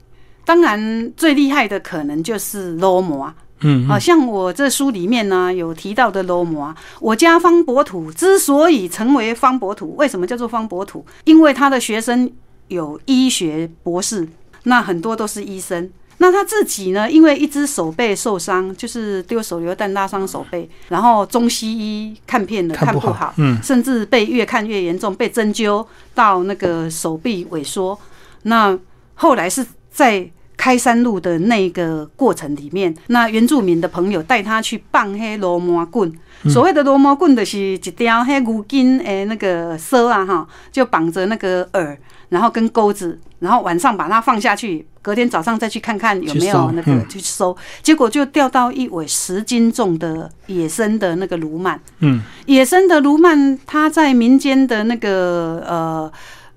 [0.47, 3.31] 当然，最厉害的可能就是罗摩。
[3.61, 11.05] 嗯，好像我这书里面呢有提到的罗摩，我家方伯土之所以成为方伯土，为什么叫做方伯土？
[11.25, 12.31] 因为他的学生
[12.69, 14.27] 有医学博士，
[14.63, 15.91] 那很多都是医生。
[16.19, 17.11] 那他自己呢？
[17.11, 27.99] 因为一只手背受伤，就是丢手榴弹拉伤手背，然后中西医看片的看不好，嗯，甚至被越看越严重，被针灸到那个手臂萎缩。
[28.43, 28.79] 那
[29.15, 36.13] 后来是在开山路的那个过程里面，那原住民的朋友带他去棒黑罗摩棍。
[36.49, 41.99] 所谓的罗摩棍的是一条黑牛筋诶那个绳啊哈，就绑着那个耳，
[42.35, 44.85] 然后跟钩子，然后晚上把它放下去。
[45.01, 51.79] 隔天早上再去看看有没有那个去收，结果就钓到一尾十斤重的野生的那个鲈鳗。
[51.99, 56.11] 嗯，野生的鲈鳗，它在民间的那个呃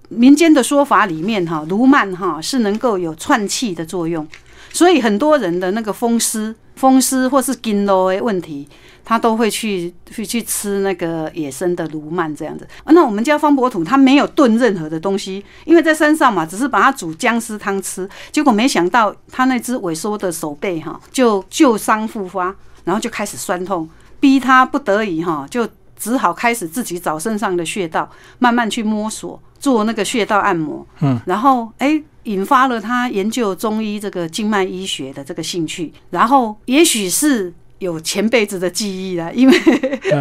[0.07, 4.25] 民间的说法里面哈，鲈鳗哈是能够有串气的作用，
[4.71, 8.65] 所以很多人的那个风湿、风湿或是筋络的问题。
[9.09, 12.67] 他都会去去去吃那个野生的鲈鳗这样子。
[12.87, 18.07] 那我们家方伯土他没有炖任何的东西，因为在山上嘛，只是把它煮姜丝汤吃。
[18.33, 23.89] 结果没想到他那只萎缩的手背哈，就旧伤复发，然后就开始酸痛，
[24.19, 25.65] 逼他不得已哈，就
[25.97, 30.85] 只好开始自己找身上的穴道，慢慢去摸索做那个穴道按摩。
[30.99, 35.93] 嗯，然后哎，引发了他研究中医这个静脉医学的这个兴趣。
[36.09, 37.53] 然后也许是。
[37.79, 39.57] 有前辈子的记忆了，因为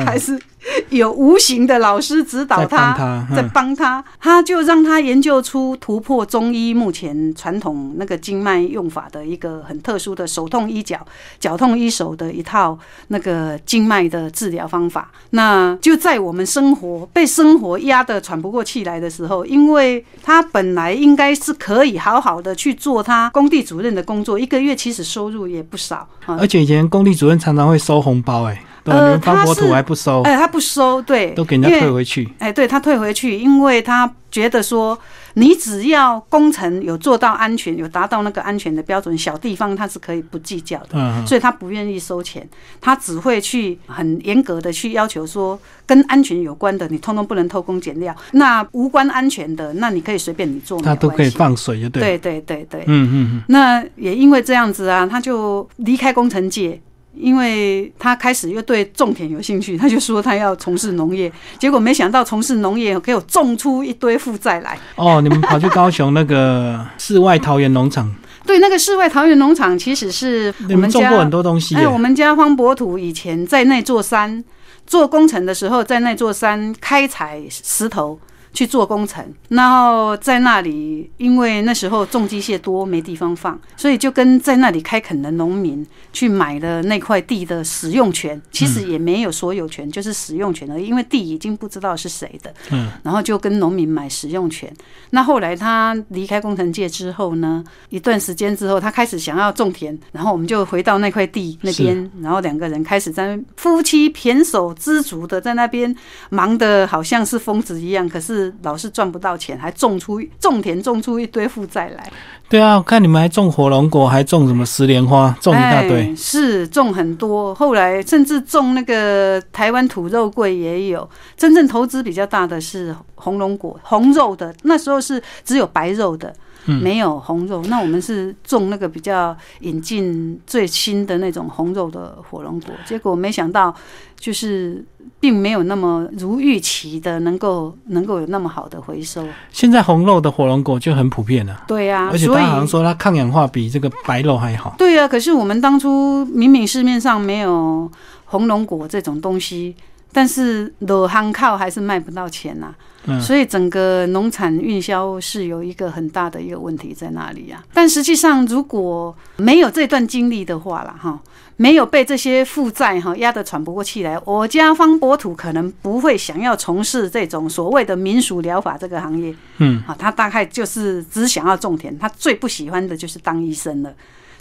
[0.05, 0.39] 还是
[0.91, 10.99] 有无形的老师指导他，在帮他，他就让他研究出突破中医目前传统那个经脉用法的一个很特殊的手痛医脚、
[11.39, 12.77] 脚痛医手的一套
[13.09, 15.13] 那个经脉的治疗方法。
[15.31, 27.37] 那就在我们生活被生活压得喘不过气来的时候，因为他本来应该是可以好好的去做他工地主任的工作，一个月其实收入也不少，而且以前工地主任。
[27.37, 34.11] 常常会收红包，哎，呃，方国土还不收，哎，他不收，对，都给人家退回去，哎，对他退回去，因为他。
[34.29, 34.99] 觉得说，
[35.35, 42.47] 你只要工程有做到安全，有达到那个安全的标准，小地方他是可以不计较的，所以他不愿意收钱，
[42.79, 53.43] 他只会去很严格的去要求说，跟安全有关的，你通通不能偷工减料；那无关安全的，那你可以随便你做，他都可以放水，就对，对对对对，嗯嗯嗯。
[53.49, 56.79] 那也因为这样子啊，他就离开工程界。
[57.17, 64.79] 因为他开始又对种田有兴趣，他就说他要从事农业， 结果没想到从事农业给我种出一堆负债来。
[64.97, 68.15] 哦，你们跑去高雄那个 世外桃源农场？
[68.45, 71.75] 对，那个世外桃源农场其实是我们种过很多东西。
[71.75, 74.45] 哎，我们家方博土以前在那座山
[74.87, 78.19] 做工程的时候，在那座山开采石头。
[78.53, 92.53] 去做工程，然后在那里，因为那时候重机械多，没地方放，所以就跟在那里开垦的农民去买了那块地的使用权，其实也没有所有权，就是使用权而已，因为地已经不知道是谁的。
[92.71, 94.73] 嗯，然后就跟农民买使用权。
[95.11, 105.95] 那后来他离开工程界之后呢，一段时间之后，他开始想要种田，然后我们就回到那块地那边，然后两个人开始在夫妻胼手知足的在那边
[106.31, 108.46] 忙得好像是疯子一样，可是。
[108.47, 112.11] 是老是赚不到钱，还种出种田种出一堆负债来。
[112.49, 116.15] 对啊，我看你们还种火龙果，还种什么石莲花，种一大堆。
[116.15, 121.09] 是种很多，后来甚至种那个台湾土肉桂也有。
[121.37, 126.33] 真正投资比较大的是红龙果，红肉的，那时候是只有白肉的。
[126.67, 133.75] 没有红肉，那我们是种那个比较引进最新的那种红肉的火龙果，结果没想到
[134.19, 134.85] 就是
[135.21, 139.27] 并没有那么如预期的能够能够有那么好的回收。
[139.51, 144.75] 现在红肉的火龙果就很普遍了，对呀，而且他好像说它抗氧化比这个白肉还好。
[144.77, 147.91] 对呀，可是我们当初明明市面上没有
[148.25, 149.75] 红龙果这种东西，
[150.13, 152.75] 但是裸行靠还是卖不到钱呐。
[153.21, 157.65] 所以整个农产运销是有一个很大的一个问题在那里啊。
[157.73, 161.21] 但实际上，如果没有这段经历的话啦哈，
[161.57, 169.35] 没有被这些负债哈压得喘不过气来，我家方博土可能不会想要从事这种所谓的民俗疗法这个行业。
[169.59, 173.93] 嗯，啊，他大概就是只想要种田，他最不喜欢的就是当医生了。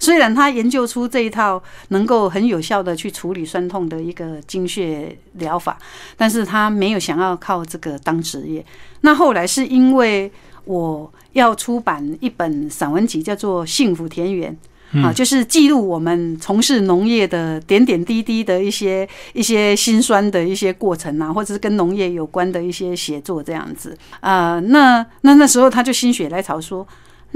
[0.05, 5.75] 虽然他研究出这一套能够很有效的去处理酸痛的一个精血疗法，
[6.15, 8.63] 但是他没有想要靠这个当职业。
[9.01, 10.31] 那后来是因为
[10.65, 14.55] 我要出版一本散文集，叫做《幸福田园》
[15.03, 24.59] 啊，就是记录我们从事农业的点点滴滴的一些一些辛酸的一些过程啊，或者是跟农业有关的一些写作这样子啊。
[24.59, 26.87] 那那那时候他就心血来潮说。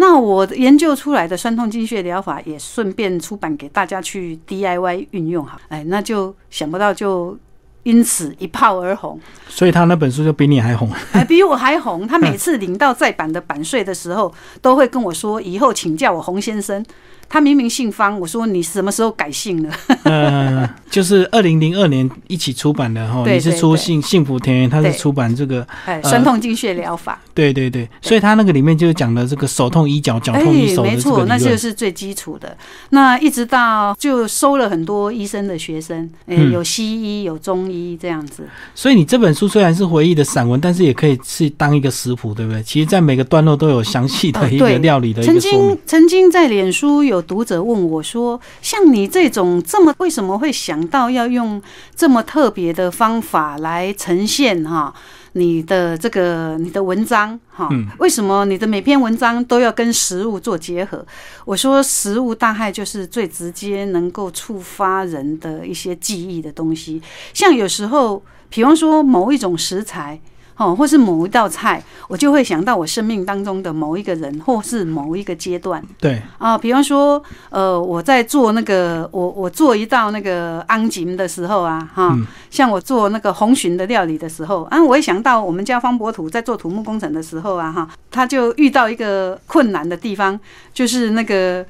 [0.01, 7.37] 那我研究出来的酸痛经血疗法也顺便出版给大家去 DIY 运用哈，哎，那就想不到就
[7.83, 9.19] 因此一炮而红，
[9.49, 12.07] 所以他那本书就比你还红，还 比我还红。
[12.07, 16.85] 他每次领到再版的版税的时候，都会跟我说，以后请叫我洪先生。
[17.29, 19.69] 他明明姓方，我说你什么时候改姓了？
[20.03, 27.21] 嗯，就是二零零二年一起出版的哈，你是出幸幸福田园，他是出版这个哎酸痛经血疗法。
[27.35, 32.57] 对对对，所以他那个里面就讲的这个手痛医脚，脚痛医手没错，那就是最基础的。
[32.89, 38.43] 那一直到就收了很多医生的学生，嗯，有西医有中医这样子。
[38.73, 42.63] 所以你这本书虽然是回忆的散文，但是也可以是当一个食谱，对不对？
[42.63, 45.31] 其实，在每个段落都有详细的一个料理的一个。
[45.31, 47.18] 曾经曾经在脸书有。
[47.21, 51.61] 读者问我说：“像你这种这么为什么会想到要用
[51.95, 54.93] 这么特别的方法来呈现哈
[55.33, 57.69] 你的这个你的文章哈？
[57.99, 61.05] 为什么你的每篇文章都要跟食物做结合？”
[61.45, 67.01] 我说：“食物大概就是最直接能够触发人的一些记忆的东西，
[67.33, 70.19] 像有时候，比方说某一种食材。”
[70.59, 75.81] 哦，或是某一道菜，我就会想到我生命当中的某一个人，或是某一个阶段。
[75.97, 82.13] 对啊，比方说，呃，我在做那个，我我做一道那个安吉的时候啊，哈，
[82.51, 90.37] 像我做那个红鲟的料理的时候，啊，我会想到我们家方博土在做土木工程的时候啊，哈，他就遇到一个困难的地方，
[90.73, 91.65] 就是那个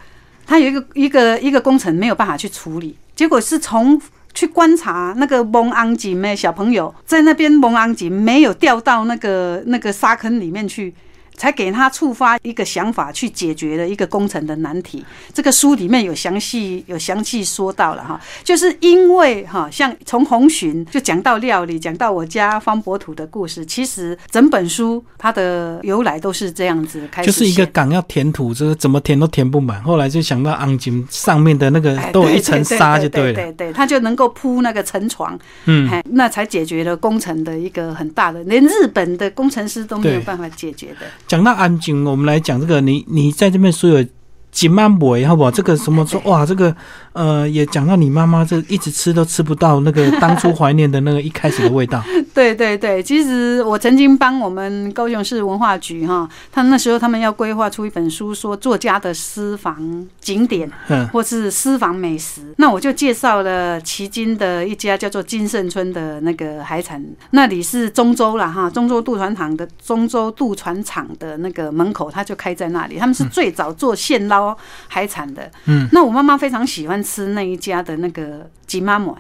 [0.47, 4.01] 他有一个一个一个工程没有办法去处理，结果是从。
[4.33, 10.93] 去观察那个蒙安井的小朋友在那边蒙安井没有掉到那个那个沙坑里面去。
[11.39, 15.05] 才给他触发一个想法去解决了一个工程的难题。
[15.33, 27.27] 这个书里面有详细有详细说到了哈，就是因为哈，像从红鲟就讲到料理，讲到我家方博土的故事，其实整本书它的由来都是这样子开始。
[27.27, 41.07] 就是一个港要填土，这个怎么填都填不满，后来就想到安井上面的那个都有一层沙就对了，对对，它就能够铺那个沉床，嗯，那才解决了工程的一个很大的，连日本的工程师都没有办法解决的。
[41.29, 42.81] 讲到安静，我们来讲这个。
[42.81, 44.03] 你你在这边所有
[44.51, 45.51] 几万尾，好不好？
[45.51, 46.75] 这个什么说哇，这个。
[47.11, 52.01] 呃，也讲到你妈妈这一直吃都吃不到那个当初怀念的那个一开始的味道。
[52.33, 62.41] 对对对，其实我曾经帮我们高雄市文化局哈，他那时候他们要规划出一本书，说作家的私房景点，嗯，或是私房美食。
[62.57, 74.38] 那我就介绍了旗津的一家叫做金盛村的那个海产，那里是中州了哈，中州渡船厂的中州渡船厂的那个门口，他就开在那里，他们是最早做现捞
[74.87, 75.51] 海产的。
[75.65, 76.99] 嗯，那我妈妈非常喜欢。
[77.01, 79.17] 吃那一家的那个吉妈馍。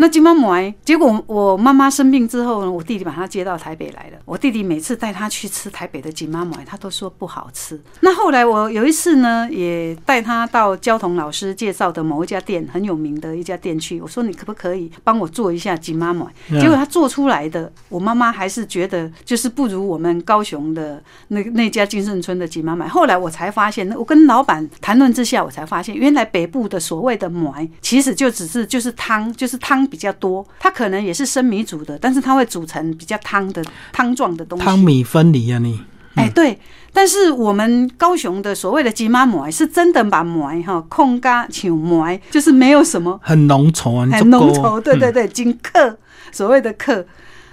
[0.00, 4.18] 那金妈馍，结果我妈妈生病之后呢，我弟弟把她接到台北来了。
[4.24, 7.80] 我弟弟每次带她去吃台北的金妈馍，她都说不好吃。
[8.00, 14.00] 那后来我有一次呢，也带她到焦桐老师介绍的某一家店，很有名的一家店去。
[14.00, 16.30] 我说你可不可以帮我做一下金妈馍？
[16.48, 22.86] 结果她做出来的，我妈妈还是觉得就是不如我们高雄的那那家金盛村的金妈馍。
[22.86, 29.87] 后来我才发现，我跟老板谈论之下，我才发现原来北部的所谓的馍，其实就只是就是汤，就是汤。
[29.88, 34.64] 比较多，它可能也是生米煮的，但是它会煮成比较汤的汤状的东西。
[34.64, 35.80] 汤米分离啊，你
[36.14, 36.58] 哎，对。
[36.90, 44.80] 但是我们高雄的所谓的吉妈馍是真的把馍哈控嘎像馍，就是没有什么很浓稠啊，很浓稠。
[44.80, 45.96] 对对对，金克
[46.32, 47.06] 所谓的克。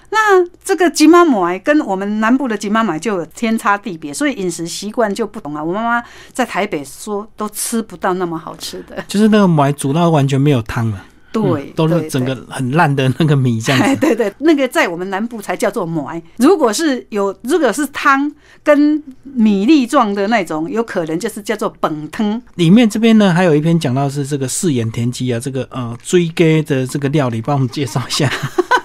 [0.10, 5.62] 那这个吉妈馍跟我们南部的吉妈馍就有天差地别，所以饮食习惯就不同啊。
[5.62, 11.04] 我妈妈在台北说都吃不到那么好吃的，就是那个馍煮到完全没有汤了。
[11.44, 13.96] 对，都是整个很烂的那个米这样子。
[14.02, 16.22] 对对，那个在我们南部才叫做糜。
[16.38, 18.32] 如果是有，如果是汤
[18.64, 22.42] 跟米粒状的那种，有可能就是叫做本汤。
[22.56, 28.32] 里面这边呢，还有一篇讲到是这个四眼田鸡啊，这个呃追根的这个料理，帮我们介绍一下。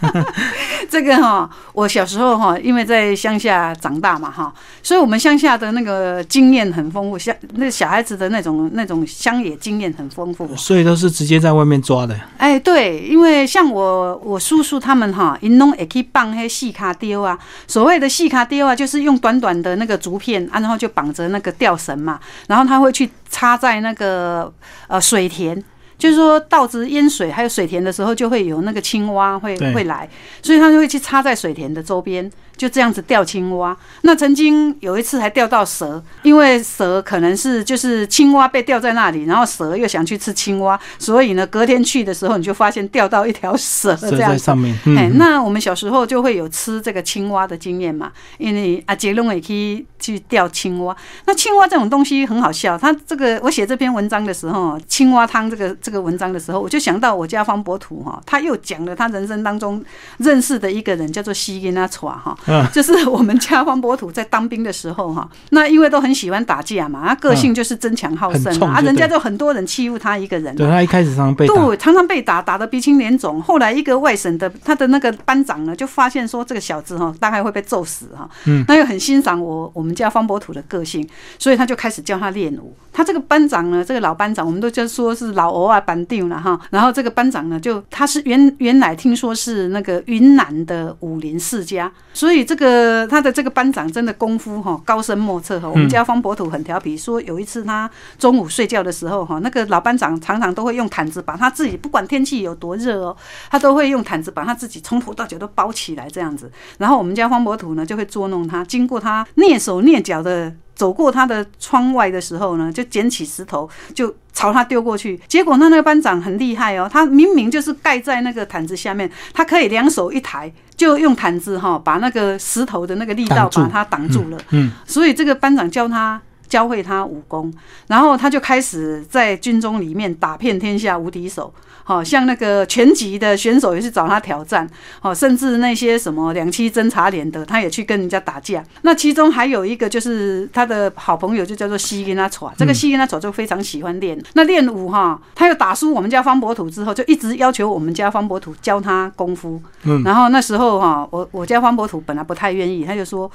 [0.89, 4.53] 这个哈，我小时候哈，因为在乡下长大嘛哈，
[4.83, 12.18] 所以我们乡下的那个经验很丰富，像那小孩子的那种那种乡野经验很丰富，所以都是直接在外面抓的。
[12.39, 22.18] 哎，对，因为像我我叔叔他们哈，因弄也可以绑那细卡丢啊，所谓的细卡丢啊，就是用短短的那个竹片啊，然后就绑着那个吊绳嘛，
[22.49, 24.53] 然后他会去插在那个
[24.89, 25.62] 呃水田。
[26.01, 30.09] 就是说，稻子淹水还有水田的时候，就会有那个青蛙会会来，
[30.42, 32.28] 所以他就会去插在水田的周边。
[32.61, 44.32] 就这样子钓青蛙，那曾经有一次还钓到蛇，因为蛇可能是就是青蛙被吊在那里，然后蛇又想去吃青蛙，所以呢隔天去的时候你就发现钓到一条蛇 这样。
[44.32, 44.76] 在上面。
[44.94, 50.94] 哎，那我们小时候就会有吃这个青蛙的经验嘛，因为阿杰龙也可以去钓青蛙。
[51.24, 59.82] 那青蛙这种东西很好笑，他这个我写这篇文章的时候，青蛙汤这个这个文章的时候，我就想到我家方博土哈，他又讲了他人生当中
[60.18, 62.36] 认识的一个人叫做西因阿楚哈。
[62.72, 70.55] 就是我们家方博土在当兵的时候哈， 那因为都很喜欢打架嘛，他个性就是争强好胜啊，人家就很多人欺负他一个人。
[70.57, 73.40] 对他一开始常常被对常常被打，打得鼻青脸肿。
[73.42, 78.28] 后来一个外省的他的那个班长呢，就发现说这个小子哈，大概会被揍死哈。
[78.46, 81.07] 嗯，那又很欣赏我我们家方博土的个性，
[81.38, 82.74] 所以他就开始教他练武。
[82.92, 86.61] 他这个班长呢，这个老班长，我们都就说是老欧啊班定了哈。
[86.70, 95.68] 然后这个班长呢，就他是原原来听说是那个云南的武林世家，所以这个他的这个班长真的功夫哈高深莫测哈。
[95.68, 103.16] 我们家方博土很调皮，说有一次他中午睡觉的时候哈，那个老班长常常都会用毯子把他自己，不管天气有多热哦，
[103.51, 106.51] 他都会用毯子把他自己从头到脚都包起来这样子。
[106.78, 110.53] 然后我们家方博土呢就会捉弄他，经过他蹑手蹑脚的。
[110.72, 115.20] 走过他的窗外的时候呢，就捡起石头就朝他丢过去。
[115.28, 120.51] 结果那那个班长很厉害哦，他明明就是盖在那个毯子下面，他可以两手一抬，
[120.81, 124.39] 就用毯子哈把那个石头的那个力道把它挡住了。
[124.49, 126.18] 嗯，所以这个班长教他
[126.49, 127.53] 教会他武功，
[127.87, 131.53] 然后他就开始在军中里面打遍天下无敌手。
[131.91, 134.64] 好像那个拳击的选手也是找他挑战，
[135.03, 138.62] 哦，甚至那些什么两栖侦察连的，他也去跟人家打架。
[138.82, 142.55] 那其中还有一个就是他的好朋友，就叫做西跟他闯。
[142.57, 144.16] 这个西跟他闯就非常喜欢练。
[144.34, 149.61] 那练武哈，他又打输我们家方博土之后，就一直要求我们家方博土教他功夫。
[149.82, 153.28] 嗯，然后那时候哈，我我家方博土本来不太愿意，他就说。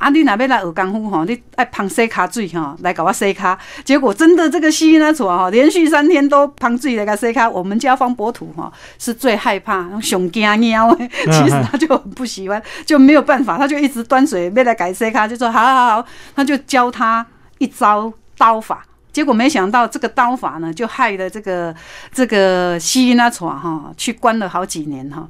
[0.00, 3.58] 啊，你若要来学功夫吼，你爱捧洗卡水吼，来给我洗卡。
[3.84, 7.46] 结果真的这个西那厝哈，连续三天都捧水来给洗卡。
[7.46, 17.24] 我们家方博土哈是最害怕、熊惊喵的，其实他就很不喜欢，就没有办法，他就一直端水要来改洗卡，就说好好好，他就教他
[17.58, 18.82] 一招刀法。
[19.12, 21.74] 结果没想到这个刀法呢，就害了这个
[22.10, 25.28] 这个西那厝哈，去关了好几年哈。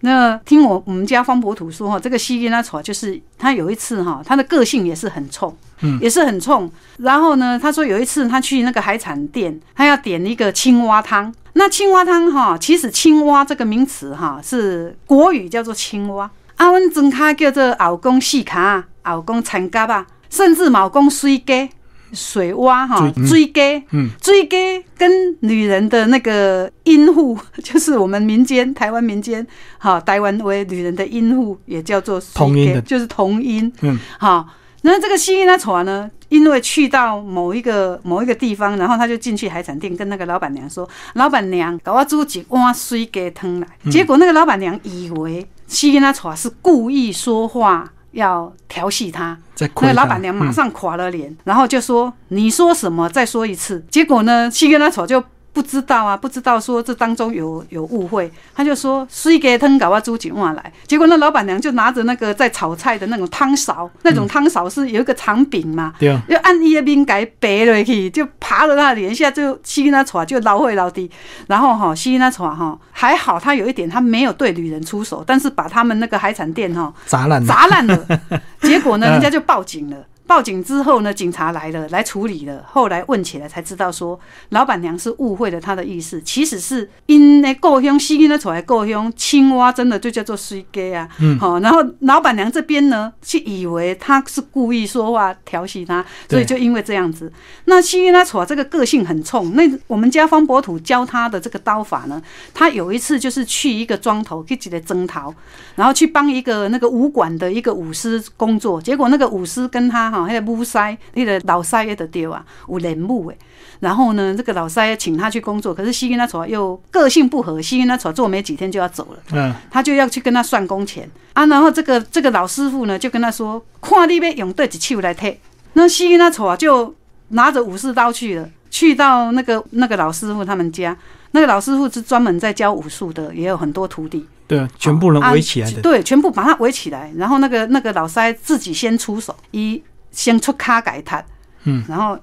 [0.00, 6.70] 那听我我们家方博土说哈，这个西吉拉草就是他有一次哈，他的个性也是很冲，嗯，也是很冲。
[6.98, 11.34] 然后呢，他说有一次他去那个海产店，他要点一个青蛙汤。
[11.54, 16.30] 那青蛙汤哈，其实青蛙这个名词哈是国语叫做青蛙。
[16.56, 21.70] 阿温真卡叫做敖公细卡，敖公残甲吧，甚至毛公水鸡。
[22.12, 23.84] 水蛙哈，追鸡，
[24.20, 29.46] 追鸡跟女人的那个阴户， 就是我们民间台湾民间
[29.78, 33.72] 哈，台湾为女人的阴户也叫做同音的，就是同音。
[33.82, 34.46] 嗯，好，
[34.82, 47.92] 那这个西音那船呢，因为去到某一个某一个地方，然后他就进去海产店，跟那个老板娘说：“老板娘，给我煮几碗水鸡汤来。”结果那个老板娘以为西因那船是故意说话。
[48.16, 53.08] 要调戏他，那个老板娘马上垮了脸，然后就说：“你说什么？
[53.10, 55.22] 再说一次。”结果呢，西跟他丑就
[55.56, 66.10] 不知道啊，不知道说这当中有有误会，他就说水给汤搞啊煮几碗来，结果那老板娘就拿着那个在炒菜的那种汤勺，那种汤勺是有一个长柄嘛，对。
[66.10, 71.10] 啊，就按伊的面给白了去，就爬到那里，一下就吸那床就捞会捞地，
[71.46, 78.06] 然后哈吸那床哈还好，他有一点他没有对女人出手，但是把他们那个海产店哈砸烂了，砸烂了，
[78.60, 79.96] 结果呢人家就报警了。
[80.26, 82.64] 报警之后呢，警察来了，来处理了。
[82.66, 84.18] 后来问起来才知道，说
[84.48, 91.08] 老板娘是误会了他的意思，其实是因那故乡吸引的出来故乡青蛙真的就叫做水鸡啊。
[91.20, 97.32] 嗯，好，然后老板娘这边呢，是以为他是故意说话调戏他，所以就因为这样子。
[97.66, 102.20] 那吸引他出来这个个性很冲，那我们家方伯土教他的这个刀法呢，
[102.52, 105.32] 他有一次就是去一个庄头去几个征讨，
[105.76, 110.15] 然后去帮一个那个武馆的一个武师工作，结果那个武师跟他。
[110.16, 113.36] 哦，那个母塞，那个老塞也得丢啊，有人母诶。
[113.80, 119.18] 然后呢，这个老塞请他去工作，可是西跟他说又个性不合，西跟他说做没几天就要走了。
[119.32, 121.44] 嗯，他就要去跟他算工钱啊。
[121.46, 125.38] 然后这个这个老师傅呢，就跟他说，看你要用对几手来退。
[125.74, 126.94] 那西跟他说就
[127.28, 130.96] 拿着武士刀去了，去到那个那个老师傅他们家。
[131.32, 134.26] 那个老师傅是专门在教武术的，也有很多徒弟。
[134.48, 135.82] 对啊，全部人围起来的。
[135.82, 137.12] 对，全部把他围起来。
[137.16, 139.82] 然后那个那个老塞自己先出手，一。
[140.16, 141.22] 先出卡改他，
[141.64, 142.18] 嗯，然后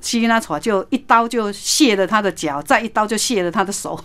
[0.00, 3.98] 西拉楚，就一刀就卸了他的脚，再一刀就卸了他的手，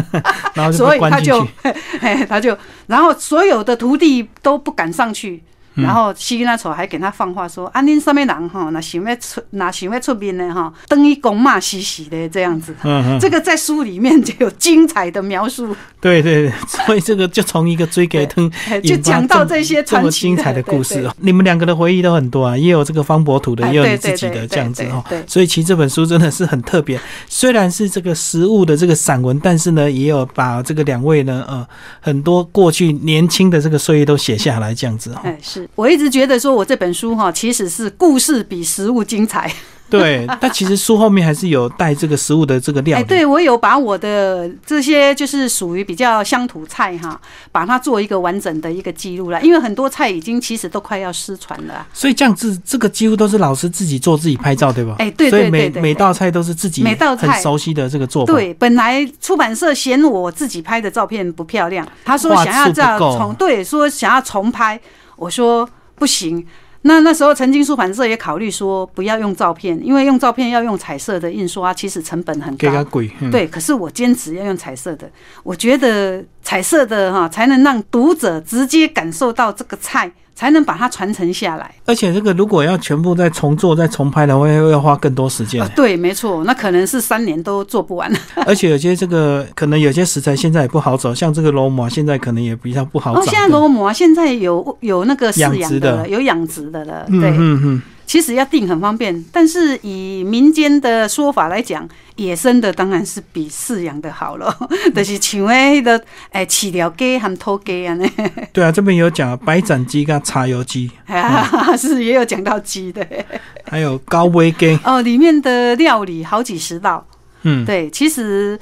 [0.72, 1.46] 所以他就，
[2.28, 2.56] 他就，
[2.86, 5.42] 然后所有的徒弟都不敢上去。
[5.82, 8.68] 然后西那丑还给他放话说：“啊，恁什么人哈？
[8.70, 12.74] 那想要出，那想要出面的哈，等于公骂兮兮的这样子。
[12.84, 15.74] 嗯这个在书里面就有精彩的描述。
[16.00, 16.52] 对对对，
[16.86, 18.50] 所以这个就从一个追给灯，
[18.84, 21.14] 就讲到这些这么精彩的故事哦。
[21.18, 25.04] 你们两个的回忆都很多啊，也有这个方博土的，也有你自己的这样子哈。
[25.26, 27.00] 所以其实这本书真的是很特别。
[27.28, 31.66] 虽然是这个实物的这个散文，但是呢，也有把这个两位呢，呃，
[32.00, 35.22] 很多过去年轻的这个岁月都写下来，这样子哈。
[35.24, 35.67] 哎，是。
[35.74, 39.50] 我一直觉得说，我这本书哈，其实是故事比实物精彩。
[39.90, 42.98] 对， 但其实书后面还是有带这个食物的这个料。
[42.98, 47.18] 哎，对我有把我的这些就是属于比较乡土菜哈，
[47.50, 49.40] 把它做一个完整的一个记录了。
[49.40, 51.86] 因为很多菜已经其实都快要失传了。
[51.94, 54.96] 所以这样子，这个几乎都是老师自己做自己拍照，对吧？
[54.98, 55.80] 哎，对对对对。
[55.80, 58.32] 每每道菜都是自己每道菜很熟悉的这个做法。
[58.34, 64.78] 对，本来出版社嫌我自己拍的照片不漂亮，他说想要这样重对，说想要重拍，
[65.18, 65.68] 我说。
[66.00, 66.46] 不行，
[66.82, 72.84] 那那时候曾经出版社也考虑说不要用照片，因为用照片要用彩色的印刷，其实成本很高。
[72.84, 73.10] 贵。
[73.32, 75.10] 对，可是我坚持要用彩色的，
[75.42, 80.08] 我觉得彩色的哈才能让读者直接感受到这个菜。
[80.38, 85.68] 才能把它传承下来，而且这个如果要全部再重做、再重拍的话，要要花更多时间。
[85.74, 88.08] 对，没错，那可能是三年都做不完。
[88.46, 93.20] 而且有些这个可能有些食材现在也不好找，像这个螺母现在可能也比较不好找。
[93.20, 97.04] 哦，现在螺母现在有有那个养殖的，有养殖的了。
[97.08, 97.82] 对，嗯嗯。
[98.08, 101.86] 其实要定很方便，但是以民间的说法来讲，
[102.16, 104.52] 野生的当然是比饲养的好了。
[104.94, 106.02] 就是像那个
[106.32, 108.08] 诶，饲料鸡和土鸡啊，呢。
[108.50, 110.90] 对啊，这边有讲白斩鸡跟茶油鸡，
[111.76, 113.06] 是也有讲到鸡的。
[113.70, 117.06] 还有高危鸡哦，里面的料理好几十道。
[117.42, 118.58] 嗯，对，其实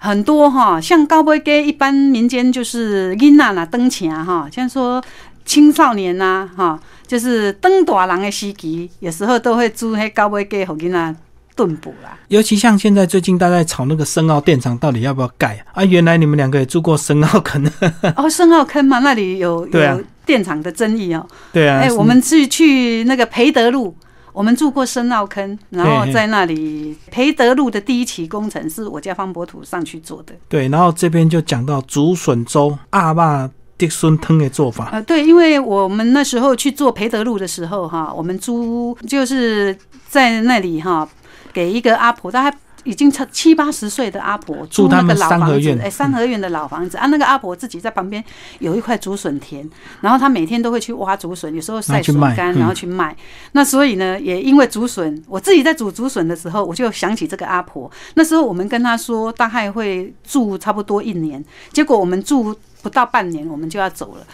[0.00, 5.02] 很多哈，像高杯鸡，一般民间就是囡仔啦登前哈，像说
[5.48, 6.78] 青少年呐哈。
[7.08, 11.16] 就是登大人的时期，有时候都会煮迄高尾鸡，互囡仔
[11.56, 12.18] 炖补啦。
[12.28, 15.82] 尤其像现在最近大家炒那个深澳电厂，到底要不要盖啊？
[15.82, 17.64] 原来你们两个也住过深澳坑
[18.14, 21.26] 哦，深澳坑嘛，那里有有电厂的争议哦。
[21.50, 23.96] 对啊，哎，我们是去那个培德路，
[24.34, 30.34] 我们住过深澳坑，然后在那里培德路的第一期工程是我家方博土上去做的。
[30.46, 33.50] 对，然后这边就讲到竹笋粥、阿爸。
[33.78, 39.74] 地笋汤的做法啊，对，因为我们那时候去做培德路的时候，哈，我们租就是
[40.08, 41.08] 在那里哈，
[41.52, 48.24] 给一个阿婆，大概已经七七八十岁的阿婆住那个老房子，哎，三合院的老房子啊，那个阿婆自己在旁边
[48.58, 49.68] 有一块竹笋田，
[50.00, 53.16] 然后她每天都会去挖竹笋，有时候晒笋干，然后去卖。
[53.52, 57.88] 那所以呢，也因为竹笋，我自己在煮竹笋的时候，我就想起这个阿婆。
[58.14, 62.56] 那时候我们跟她说，大概会住差不多一年，结果我们住。
[62.82, 64.26] 不到半年，我们就要走了。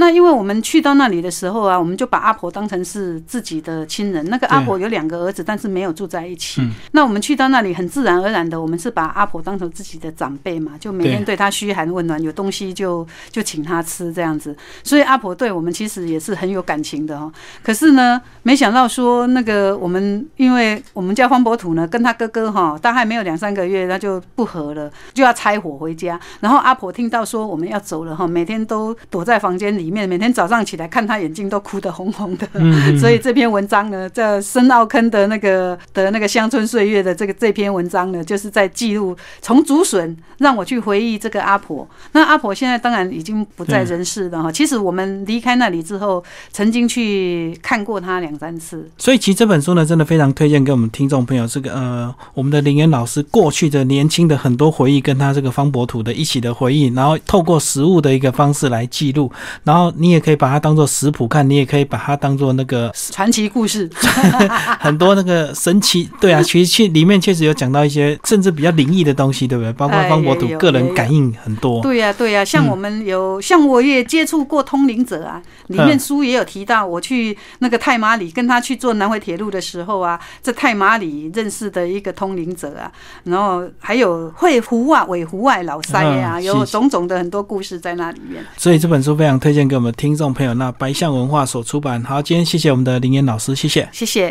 [0.00, 4.24] 那因为我们去到那里的时候啊，我们就把阿婆当成是自己的亲人。
[4.30, 6.66] 那个阿婆有两个儿子，但是没有住在一起。
[6.92, 14.56] 那我们去到那里，很自然而然的，我们是把阿婆当成自己的长辈嘛，就每天对她嘘寒问暖，有东西就就请她吃这样子。
[14.82, 17.30] 所以阿婆对我们其实也是很有感情的哦。
[17.62, 26.18] 可是呢，没想到说那个我们，因为我们家方伯土呢，跟他哥哥哈，大概没有两三个月，他就不和了，就要拆伙回家。
[26.40, 32.46] 然后阿婆听到说我们要走了哈，每天都躲在房间里面，每天早上起来看他眼睛都哭得红红的。
[32.98, 41.86] 所以这篇文章呢，这深奥坑的那个的那个乡村岁月的这个这篇文章呢，就是在记录从竹笋让我去回忆这个阿婆。
[42.12, 44.52] 那阿婆现在当然已经不在人世了哈。
[44.52, 46.22] 其实我们离开那里之后，
[46.52, 48.88] 曾经去看过她两三次。
[48.96, 51.46] 所以其实这本书呢，真的非常推荐给我们听众朋友。
[51.46, 59.30] 这个呃，我们的林岩老师过去的年轻的很多回忆，跟他这个方博土的一起的回忆，然后透过实物的一个方式来记录。
[59.70, 63.88] 然后你也可以把它当做食谱看，你也可以把它当做那个传奇故事，
[64.80, 66.10] 很多那个神奇。
[66.20, 69.72] 对啊， 其实去里面确实有讲到一些甚至比较灵异的东西，对不对？
[69.74, 71.80] 包括方博土个人感应很多。
[71.82, 82.90] 对呀，对呀，像我们有，像我也接触过通灵者啊，里面书也有提到，我去那个泰马里跟他去做南回铁路的时候啊，在泰马里认识的一个通灵者啊，
[83.22, 88.44] 然后还有会湖啊、尾湖外老塞啊，有种种的很多故事在那里面。
[88.56, 90.54] 所以这本书非常推荐给我们听众朋友。
[90.54, 92.02] 那白象文化所出版。
[92.02, 94.28] 好，今天谢谢我们的林岩老师，谢谢，谢谢。